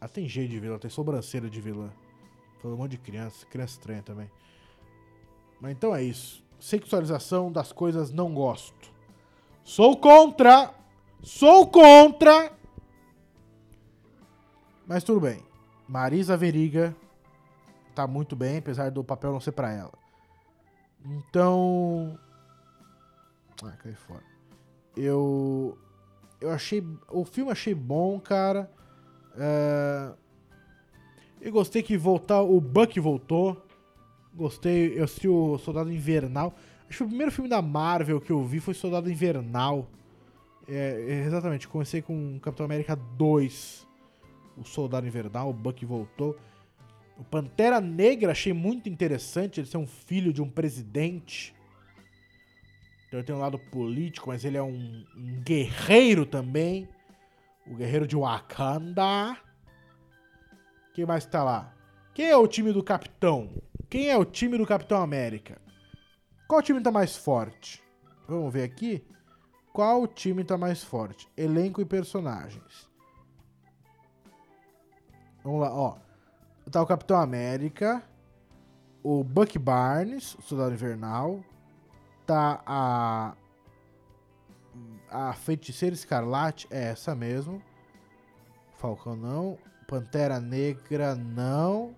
[0.00, 1.90] Ela tem jeito de vilã, tem sobrancelha de vilã.
[2.60, 4.30] Falando um monte de criança, criança estranha também.
[5.60, 6.44] Mas então é isso.
[6.58, 8.92] Sexualização das coisas não gosto.
[9.62, 10.74] Sou contra.
[11.22, 12.50] Sou contra.
[14.86, 15.44] Mas tudo bem.
[15.86, 16.96] Marisa Veriga
[17.98, 19.92] tá muito bem, apesar do papel não ser para ela.
[21.04, 22.16] Então.
[23.64, 24.22] Ah, cai fora.
[24.96, 25.76] Eu.
[26.40, 26.86] Eu achei.
[27.10, 28.70] O filme achei bom, cara.
[29.36, 30.12] É...
[31.40, 32.40] Eu gostei que voltar.
[32.42, 33.64] O Buck voltou.
[34.32, 36.54] Gostei, eu assisti o Soldado Invernal.
[36.88, 39.88] Acho que o primeiro filme da Marvel que eu vi foi Soldado Invernal.
[40.68, 43.86] É, exatamente, comecei com Capitão América 2.
[44.56, 46.36] O Soldado Invernal, o Buck voltou.
[47.18, 51.52] O Pantera Negra achei muito interessante ele ser um filho de um presidente.
[53.06, 56.88] Então ele tem um lado político, mas ele é um, um guerreiro também.
[57.66, 59.36] O guerreiro de Wakanda.
[60.94, 61.74] Quem mais tá lá?
[62.14, 63.50] Quem é o time do capitão?
[63.90, 65.60] Quem é o time do Capitão América?
[66.46, 67.82] Qual time tá mais forte?
[68.28, 69.04] Vamos ver aqui.
[69.72, 71.28] Qual time tá mais forte?
[71.36, 72.88] Elenco e personagens.
[75.42, 76.07] Vamos lá, ó.
[76.70, 78.02] Tá o Capitão América,
[79.02, 81.42] o Buck Barnes, o Soldado Invernal,
[82.26, 83.34] tá a
[85.10, 87.62] a Feiticeira Escarlate, é essa mesmo.
[88.76, 91.94] Falcão não, Pantera Negra não.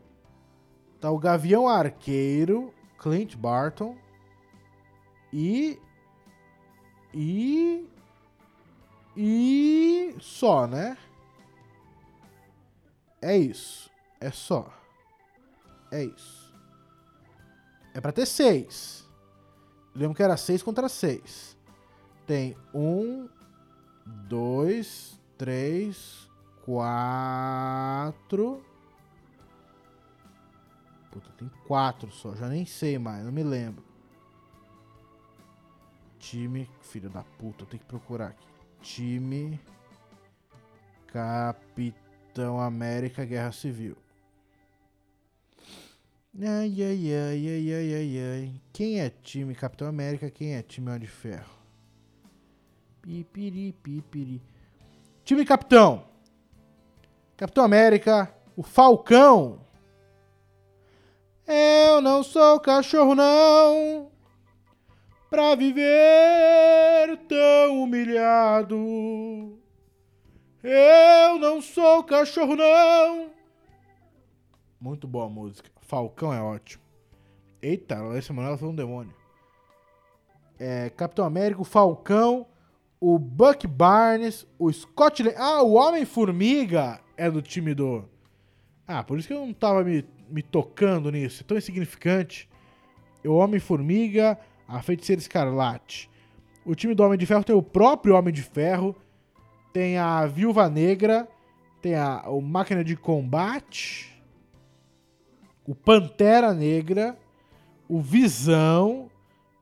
[1.01, 3.97] Tá o Gavião Arqueiro, Clint Barton.
[5.33, 5.79] E.
[7.13, 7.89] E.
[9.17, 10.15] E.
[10.21, 10.97] Só, né?
[13.21, 13.90] É isso.
[14.21, 14.73] É só.
[15.91, 16.55] É isso.
[17.95, 19.09] É pra ter seis.
[19.95, 21.57] Lembro que era seis contra seis.
[22.27, 23.29] Tem um,
[24.07, 26.29] dois, três,
[26.65, 28.65] quatro.
[31.11, 32.35] Puta, tem quatro só.
[32.37, 33.83] Já nem sei mais, não me lembro.
[36.19, 36.71] Time.
[36.83, 38.47] Filho da puta, eu tenho que procurar aqui.
[38.81, 39.61] Time.
[41.09, 43.97] Capitão América Guerra Civil.
[46.33, 48.63] Ai, ai, ai, ai, ai, ai, ai.
[48.73, 50.31] Quem é time Capitão América?
[50.31, 51.59] Quem é time Homem de Ferro?
[53.03, 54.41] Pipiri, pipiri.
[55.25, 56.05] Time Capitão.
[57.37, 58.33] Capitão América.
[58.57, 59.61] O Falcão.
[61.49, 64.13] Eu não sou cachorro, não.
[65.29, 69.59] Pra viver tão humilhado.
[70.63, 73.31] Eu não sou cachorro, não.
[74.81, 75.80] Muito boa música.
[75.91, 76.85] Falcão é ótimo.
[77.61, 79.13] Eita, Larissa Manoela foi um demônio.
[80.57, 82.47] É, Capitão América, Falcão,
[83.01, 85.21] o Buck Barnes, o Scott...
[85.21, 88.05] Le ah, o Homem-Formiga é do time do...
[88.87, 91.43] Ah, por isso que eu não tava me, me tocando nisso.
[91.43, 92.49] É tão insignificante.
[93.25, 96.09] O Homem-Formiga, a Feiticeira Escarlate.
[96.65, 98.95] O time do Homem de Ferro tem o próprio Homem de Ferro.
[99.73, 101.29] Tem a Viúva Negra.
[101.83, 104.20] Tem a, o Máquina de Combate
[105.71, 107.17] o Pantera Negra,
[107.89, 109.09] o Visão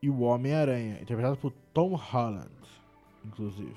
[0.02, 2.48] e o Homem-Aranha, interpretado por Tom Holland,
[3.26, 3.76] inclusive.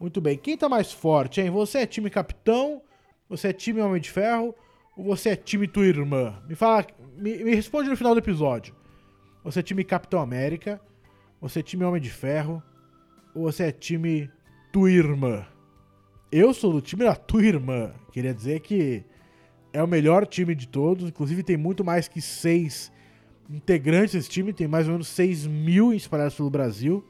[0.00, 1.50] Muito bem, quem tá mais forte, hein?
[1.50, 2.80] Você é time Capitão,
[3.28, 4.54] você é time Homem de Ferro
[4.96, 6.42] ou você é time tua irmã?
[6.48, 6.86] Me fala,
[7.18, 8.74] me, me responde no final do episódio.
[9.44, 10.80] Você é time Capitão América,
[11.38, 12.62] você é time Homem de Ferro
[13.34, 14.30] ou você é time
[14.72, 15.46] tua irmã?
[16.32, 17.92] Eu sou do time da tua irmã.
[18.10, 19.04] Queria dizer que
[19.72, 21.08] é o melhor time de todos.
[21.08, 22.92] Inclusive, tem muito mais que seis
[23.48, 24.52] integrantes desse time.
[24.52, 27.04] Tem mais ou menos 6 mil espalhados pelo Brasil.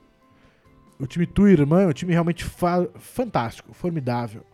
[0.98, 4.44] O time tua irmã é um time realmente fa fantástico, formidável.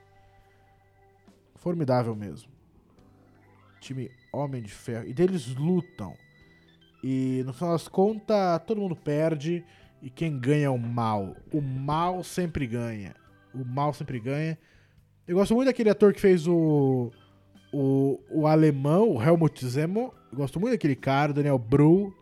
[1.57, 2.51] Formidável mesmo.
[3.81, 5.07] Time Homem de Ferro.
[5.09, 6.15] E deles lutam.
[7.03, 9.65] E no final das contas, todo mundo perde.
[10.01, 11.35] E quem ganha é o mal.
[11.53, 13.15] O mal sempre ganha.
[13.53, 14.59] O mal sempre ganha.
[15.27, 17.11] Eu gosto muito daquele ator que fez o
[17.77, 22.15] o, o alemão, o Helmut Zemo, gosto muito daquele cara, Daniel Bru.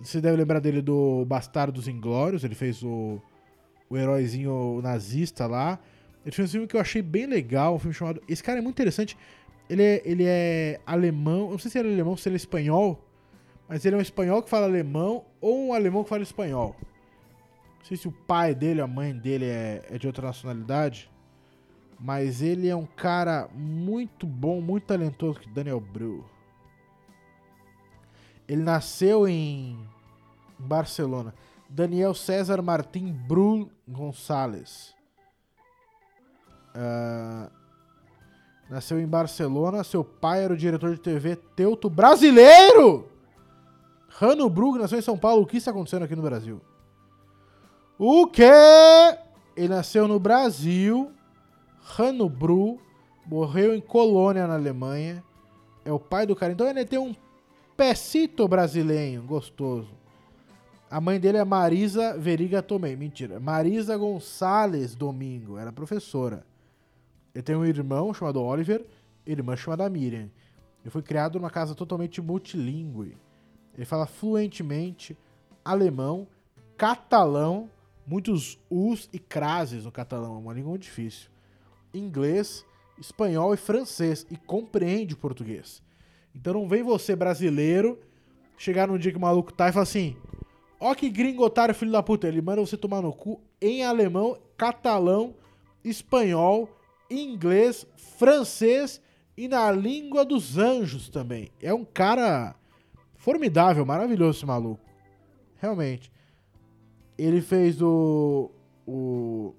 [0.00, 3.20] Você deve lembrar dele do Bastardos Inglórios, ele fez o,
[3.90, 5.78] o heróizinho nazista lá.
[6.24, 8.22] Ele fez um filme que eu achei bem legal, um filme chamado...
[8.26, 9.16] Esse cara é muito interessante,
[9.68, 13.06] ele é, ele é alemão, não sei se ele é alemão, se ele é espanhol,
[13.68, 16.74] mas ele é um espanhol que fala alemão ou um alemão que fala espanhol.
[17.80, 21.10] Não sei se o pai dele, a mãe dele é, é de outra nacionalidade.
[22.02, 26.24] Mas ele é um cara muito bom, muito talentoso que Daniel Bru.
[28.48, 29.78] Ele nasceu em
[30.58, 31.32] Barcelona.
[31.68, 34.92] Daniel César Martim Bru Gonçalves.
[36.74, 37.48] Uh,
[38.68, 39.84] nasceu em Barcelona.
[39.84, 43.08] Seu pai era o diretor de TV Teuto brasileiro.
[44.08, 45.42] Rano Brug nasceu em São Paulo.
[45.42, 46.60] O que está acontecendo aqui no Brasil?
[47.96, 48.50] O quê?
[49.56, 51.12] Ele nasceu no Brasil
[51.98, 52.78] Hanno Bru
[53.26, 55.22] morreu em Colônia, na Alemanha.
[55.84, 56.52] É o pai do cara.
[56.52, 57.14] Então ele tem um
[57.76, 59.90] pecito brasileiro gostoso.
[60.90, 62.96] A mãe dele é Marisa Veriga Tomei.
[62.96, 63.40] Mentira.
[63.40, 65.56] Marisa Gonçalves Domingo.
[65.56, 66.44] Era professora.
[67.34, 68.84] Ele tem um irmão chamado Oliver
[69.26, 70.30] irmã chamada Miriam.
[70.82, 73.16] Ele foi criado numa casa totalmente multilingüe.
[73.74, 75.16] Ele fala fluentemente
[75.64, 76.26] alemão,
[76.76, 77.70] catalão,
[78.06, 80.34] muitos us e crases no catalão.
[80.34, 81.30] É uma língua muito difícil
[81.94, 82.64] inglês,
[82.98, 85.82] espanhol e francês e compreende português.
[86.34, 87.98] Então não vem você brasileiro
[88.56, 90.16] chegar num dia que o maluco tá e falar assim:
[90.78, 92.26] Ó que gringo otário, filho da puta.
[92.26, 95.34] Ele manda você tomar no cu em alemão, catalão,
[95.84, 96.68] espanhol,
[97.08, 99.00] inglês, francês
[99.36, 101.50] e na língua dos anjos também.
[101.60, 102.56] É um cara
[103.16, 104.80] formidável, maravilhoso esse maluco.
[105.56, 106.10] Realmente.
[107.16, 108.50] Ele fez o.
[108.86, 109.54] O.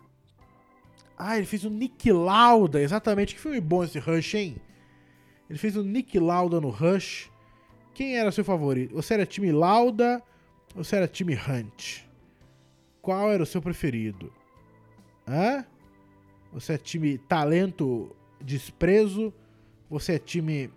[1.26, 3.34] Ah, ele fez o Nick Lauda, exatamente.
[3.34, 4.58] Que filme bom esse Rush, hein?
[5.50, 7.32] Ele fez o Nick Lauda no Rush.
[7.94, 8.94] Quem era seu favorito?
[8.94, 10.22] Você era time Lauda
[10.76, 12.02] ou você era time Hunt?
[13.02, 14.34] Qual era o seu preferido?
[15.26, 15.66] Hã?
[16.52, 18.14] Você é time talento
[18.44, 19.34] desprezo?
[19.90, 20.70] Você é time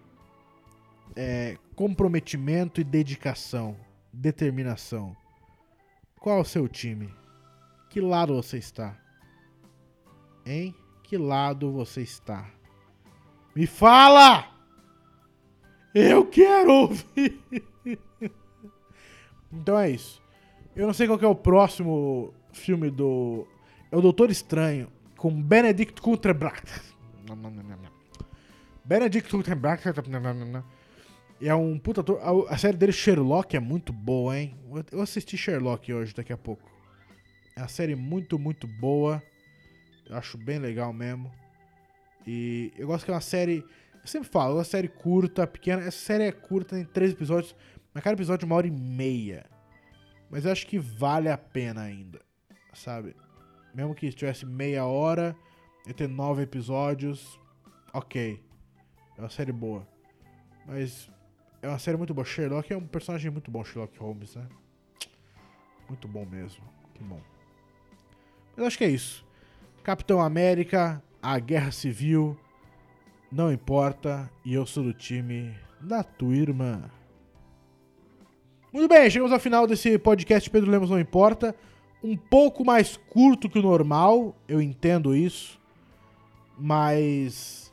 [1.16, 3.76] é, comprometimento e dedicação,
[4.12, 5.16] determinação?
[6.20, 7.12] Qual o seu time?
[7.90, 9.05] Que lado você está?
[10.46, 10.72] Em
[11.02, 12.48] que lado você está?
[13.54, 14.48] Me fala!
[15.92, 17.42] Eu quero ouvir!
[19.52, 20.22] então é isso.
[20.76, 23.44] Eu não sei qual é o próximo filme do.
[23.90, 26.70] É o Doutor Estranho, com Benedict Cumberbatch.
[28.84, 29.82] Benedict Cumberbatch.
[31.40, 32.20] É um puta ator.
[32.48, 34.54] A série dele, Sherlock, é muito boa, hein?
[34.92, 36.70] Eu assisti Sherlock hoje, daqui a pouco.
[37.56, 39.20] É uma série muito, muito boa.
[40.08, 41.32] Eu acho bem legal mesmo.
[42.26, 43.64] E eu gosto que é uma série.
[43.94, 45.82] Eu sempre falo, é uma série curta, pequena.
[45.82, 47.54] Essa série é curta, tem três episódios.
[47.92, 49.46] Mas cada episódio é uma hora e meia.
[50.30, 52.20] Mas eu acho que vale a pena ainda.
[52.74, 53.16] Sabe?
[53.74, 55.36] Mesmo que tivesse meia hora,
[55.86, 57.38] ia ter nove episódios.
[57.92, 58.42] Ok.
[59.16, 59.86] É uma série boa.
[60.66, 61.10] Mas
[61.62, 62.24] é uma série muito boa.
[62.24, 64.46] Sherlock é um personagem muito bom, Sherlock Holmes, né?
[65.88, 66.64] Muito bom mesmo.
[66.94, 67.20] Que bom.
[68.56, 69.24] Mas acho que é isso.
[69.86, 72.36] Capitão América, a Guerra Civil,
[73.30, 74.28] não importa.
[74.44, 76.90] E eu sou do time da tua irmã.
[78.72, 81.54] Muito bem, chegamos ao final desse podcast Pedro Lemos Não Importa.
[82.02, 85.56] Um pouco mais curto que o normal, eu entendo isso.
[86.58, 87.72] Mas.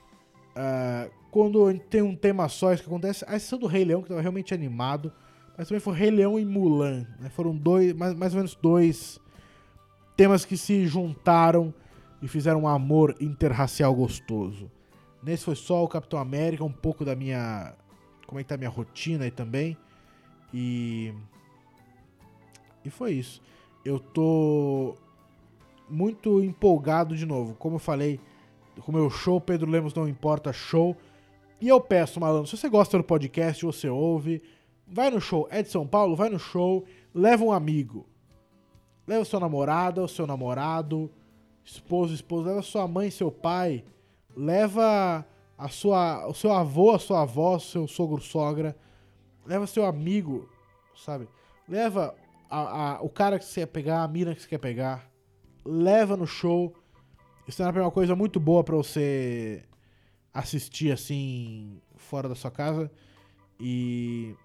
[0.51, 3.25] Uh, quando tem um tema só, isso que acontece.
[3.27, 5.11] A exceção do Rei Leão, que estava realmente animado.
[5.57, 7.07] Mas também foi Rei Leão e Mulan.
[7.19, 7.31] Né?
[7.31, 9.19] Foram dois, mais, mais ou menos dois
[10.15, 11.73] temas que se juntaram
[12.23, 14.71] e fizeram um amor interracial gostoso.
[15.21, 17.75] Nesse foi só o Capitão América, um pouco da minha.
[18.25, 19.77] Como é que tá a minha rotina aí também.
[20.53, 21.13] E.
[22.85, 23.41] E foi isso.
[23.83, 24.95] Eu tô
[25.89, 27.55] muito empolgado de novo.
[27.55, 28.21] Como eu falei,
[28.79, 30.95] com o meu show, Pedro Lemos Não Importa Show.
[31.59, 34.41] E eu peço, malandro, se você gosta do podcast, você ouve,
[34.87, 35.45] vai no show.
[35.51, 36.15] É de São Paulo?
[36.15, 38.05] Vai no show, leva um amigo.
[39.05, 41.11] Leva sua namorada, o seu namorado,
[41.63, 43.83] esposo, esposa, leva sua mãe, seu pai,
[44.35, 45.25] leva
[45.57, 48.75] a sua, o seu avô, a sua avó, seu sogro, sogra,
[49.45, 50.49] leva seu amigo,
[50.95, 51.27] sabe?
[51.67, 52.15] Leva
[52.49, 55.09] a, a, o cara que você quer pegar, a mina que você quer pegar,
[55.65, 56.73] leva no show.
[57.47, 59.63] Isso é uma coisa muito boa para você
[60.33, 62.91] assistir assim fora da sua casa
[63.59, 64.35] e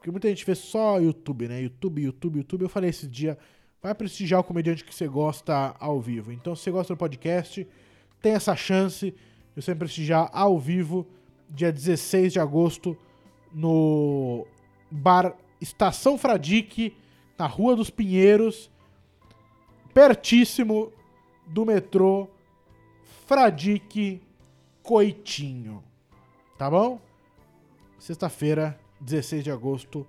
[0.00, 1.60] porque muita gente vê só YouTube, né?
[1.60, 2.62] YouTube, YouTube, YouTube.
[2.62, 3.36] Eu falei esse dia,
[3.82, 6.32] vai prestigiar o comediante que você gosta ao vivo.
[6.32, 7.66] Então, se você gosta do podcast,
[8.20, 11.06] tem essa chance de você prestigiar ao vivo,
[11.48, 12.96] dia 16 de agosto,
[13.52, 14.46] no
[14.90, 16.96] bar Estação Fradique,
[17.38, 18.70] na Rua dos Pinheiros,
[19.92, 20.92] pertíssimo
[21.46, 22.28] do metrô
[23.26, 24.22] Fradique
[24.82, 25.82] Coitinho.
[26.56, 27.00] Tá bom?
[27.98, 30.06] Sexta-feira, 16 de agosto,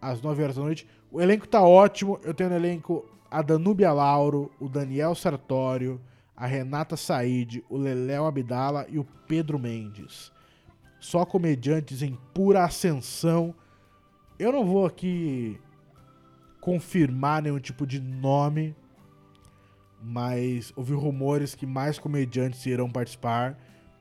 [0.00, 0.86] às 9 horas da noite.
[1.10, 2.18] O elenco tá ótimo.
[2.22, 6.00] Eu tenho no elenco a Danúbia Lauro, o Daniel Sartório,
[6.36, 10.32] a Renata Said, o Leléo Abdala e o Pedro Mendes.
[10.98, 13.54] Só comediantes em pura ascensão.
[14.38, 15.58] Eu não vou aqui
[16.60, 18.76] confirmar nenhum tipo de nome,
[20.02, 23.58] mas ouvi rumores que mais comediantes irão participar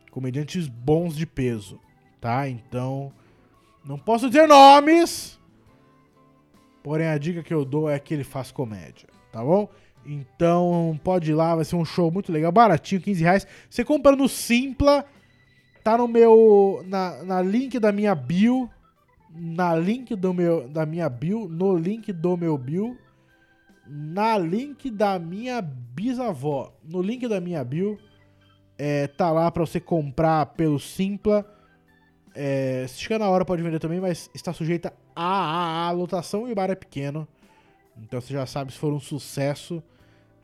[0.10, 1.80] comediantes bons de peso,
[2.20, 2.50] tá?
[2.50, 3.12] Então,
[3.86, 5.39] não posso dizer nomes,
[6.84, 9.70] porém a dica que eu dou é que ele faz comédia, tá bom?
[10.06, 13.48] Então, pode ir lá, vai ser um show muito legal, baratinho, 15 reais.
[13.70, 15.06] Você compra no Simpla,
[15.84, 18.70] tá no meu, na, na link da minha bio,
[19.32, 22.98] na link do meu, da minha bio, no link do meu bio,
[23.88, 27.98] na link da minha bisavó, no link da minha bio,
[28.78, 31.46] é, tá lá para você comprar pelo Simpla.
[32.34, 36.48] É, se chegar na hora pode vender também, mas está sujeita a, a, a lotação
[36.48, 37.28] e o bar é pequeno.
[37.98, 39.84] Então você já sabe se for um sucesso,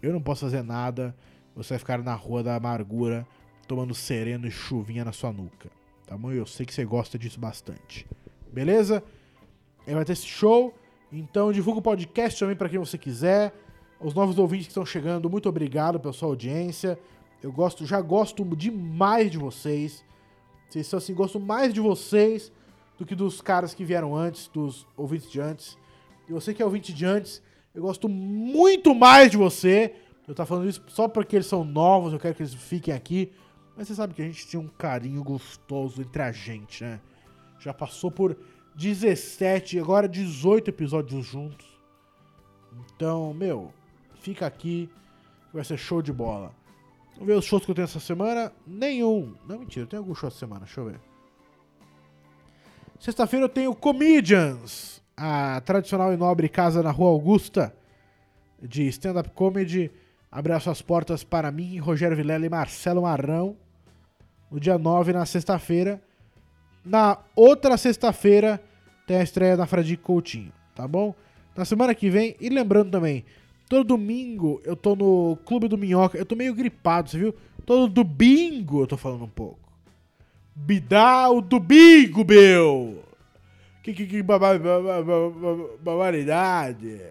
[0.02, 1.16] eu não posso fazer nada.
[1.56, 3.26] Você vai ficar na rua da amargura,
[3.68, 5.70] tomando sereno e chuvinha na sua nuca.
[6.06, 6.30] Tá bom?
[6.32, 8.06] Eu sei que você gosta disso bastante.
[8.52, 9.02] Beleza?
[9.88, 10.74] Vai ter esse show.
[11.10, 13.54] Então divulga o podcast também para quem você quiser.
[13.98, 17.00] Os novos ouvintes que estão chegando, muito obrigado pela sua audiência.
[17.42, 20.04] Eu gosto, já gosto demais de vocês.
[20.68, 22.52] Vocês são assim, gosto mais de vocês
[22.98, 25.78] do que dos caras que vieram antes, dos ouvintes de antes.
[26.28, 27.42] E você que é ouvinte de antes,
[27.74, 29.94] eu gosto muito mais de você.
[30.28, 33.32] Eu tô falando isso só porque eles são novos, eu quero que eles fiquem aqui.
[33.76, 37.02] Mas você sabe que a gente tinha um carinho gostoso entre a gente, né?
[37.60, 38.38] Já passou por
[38.76, 41.68] 17, agora 18 episódios juntos.
[42.96, 43.74] Então, meu,
[44.22, 44.90] fica aqui,
[45.54, 46.54] vai ser show de bola.
[47.14, 48.52] Vamos ver os shows que eu tenho essa semana.
[48.66, 49.36] Nenhum.
[49.48, 51.15] Não, mentira, eu tenho algum show essa semana, deixa eu ver.
[53.06, 57.72] Sexta-feira eu tenho Comedians, a tradicional e nobre casa na Rua Augusta
[58.60, 59.92] de stand-up comedy.
[60.32, 63.56] Abre suas portas para mim, Rogério Vilela e Marcelo Marrão.
[64.50, 66.02] No dia 9, na sexta-feira.
[66.84, 68.60] Na outra sexta-feira
[69.06, 71.14] tem a estreia da Fradique Coutinho, tá bom?
[71.56, 73.24] Na semana que vem, e lembrando também,
[73.70, 77.36] todo domingo eu tô no Clube do Minhoca, eu tô meio gripado, você viu?
[77.68, 79.65] Todo domingo eu tô falando um pouco.
[80.56, 83.04] Bidá o domingo, meu!
[83.84, 87.02] Que, que, que barbaridade!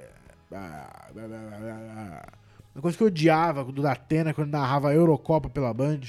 [2.75, 6.01] Uma coisa que eu odiava do Datena quando narrava a Eurocopa pela Band.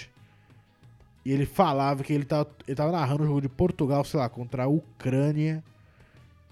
[1.26, 4.30] E ele falava que ele tava, ele tava narrando o jogo de Portugal, sei lá,
[4.30, 5.64] contra a Ucrânia.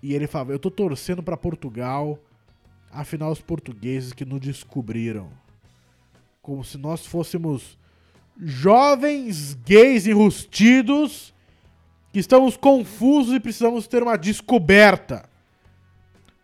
[0.01, 2.19] E ele falava: Eu tô torcendo pra Portugal,
[2.91, 5.29] afinal, os portugueses que nos descobriram.
[6.41, 7.77] Como se nós fôssemos
[8.39, 11.33] jovens gays enrustidos
[12.11, 15.27] que estamos confusos e precisamos ter uma descoberta.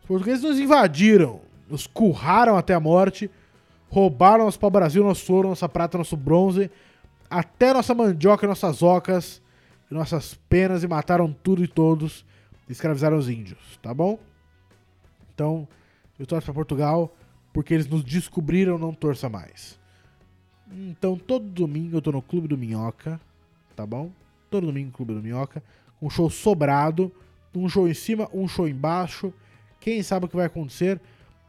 [0.02, 3.30] Os portugueses nos invadiram, nos curraram até a morte,
[3.90, 6.72] roubaram nosso pau-brasil, nosso ouro, nossa prata, nosso bronze,
[7.30, 9.42] até nossa mandioca, nossas ocas
[9.90, 12.26] e nossas penas e mataram tudo e todos
[12.68, 14.20] e escravizaram os índios, tá bom?
[15.34, 15.68] Então,
[16.18, 17.16] eu torço pra Portugal
[17.54, 19.79] porque eles nos descobriram, não torça mais.
[20.72, 23.20] Então, todo domingo eu tô no Clube do Minhoca,
[23.76, 24.12] tá bom?
[24.50, 25.64] Todo domingo Clube do Minhoca,
[26.00, 27.12] com um show sobrado,
[27.56, 29.34] um show em cima, um show embaixo.
[29.80, 31.00] Quem sabe o que vai acontecer?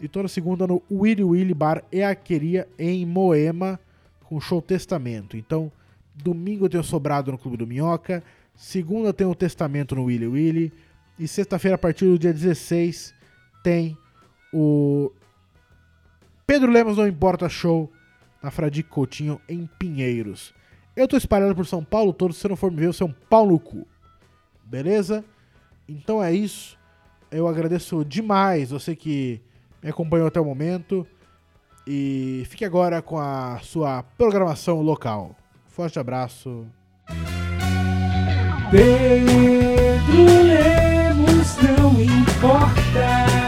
[0.01, 3.79] E toda segunda no Willy Willy Bar e Aqueria em Moema,
[4.25, 5.37] com show Testamento.
[5.37, 5.71] Então,
[6.15, 8.23] domingo eu tenho sobrado no Clube do Minhoca,
[8.55, 10.73] segunda tenho o Testamento no Willy Willy,
[11.19, 13.13] e sexta-feira, a partir do dia 16,
[13.63, 13.97] tem
[14.55, 15.13] o
[16.47, 17.93] Pedro Lemos Não Importa Show
[18.43, 20.55] na Fradique Coutinho em Pinheiros.
[20.97, 23.15] Eu tô espalhado por São Paulo todo, se não for me ver, você é um
[23.29, 23.87] pau no cu.
[24.65, 25.25] Beleza?
[25.89, 26.79] Então é isso.
[27.31, 29.41] Eu agradeço demais você que
[29.83, 31.07] me acompanhou até o momento.
[31.87, 35.35] E fique agora com a sua programação local.
[35.67, 36.67] Forte abraço.
[38.71, 43.40] Pedro Lemos não importa.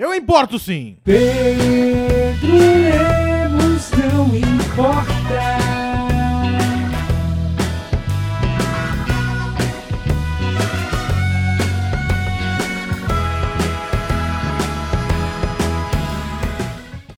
[0.00, 0.96] Eu importo sim!
[1.04, 5.19] Pedro Lemos não importa.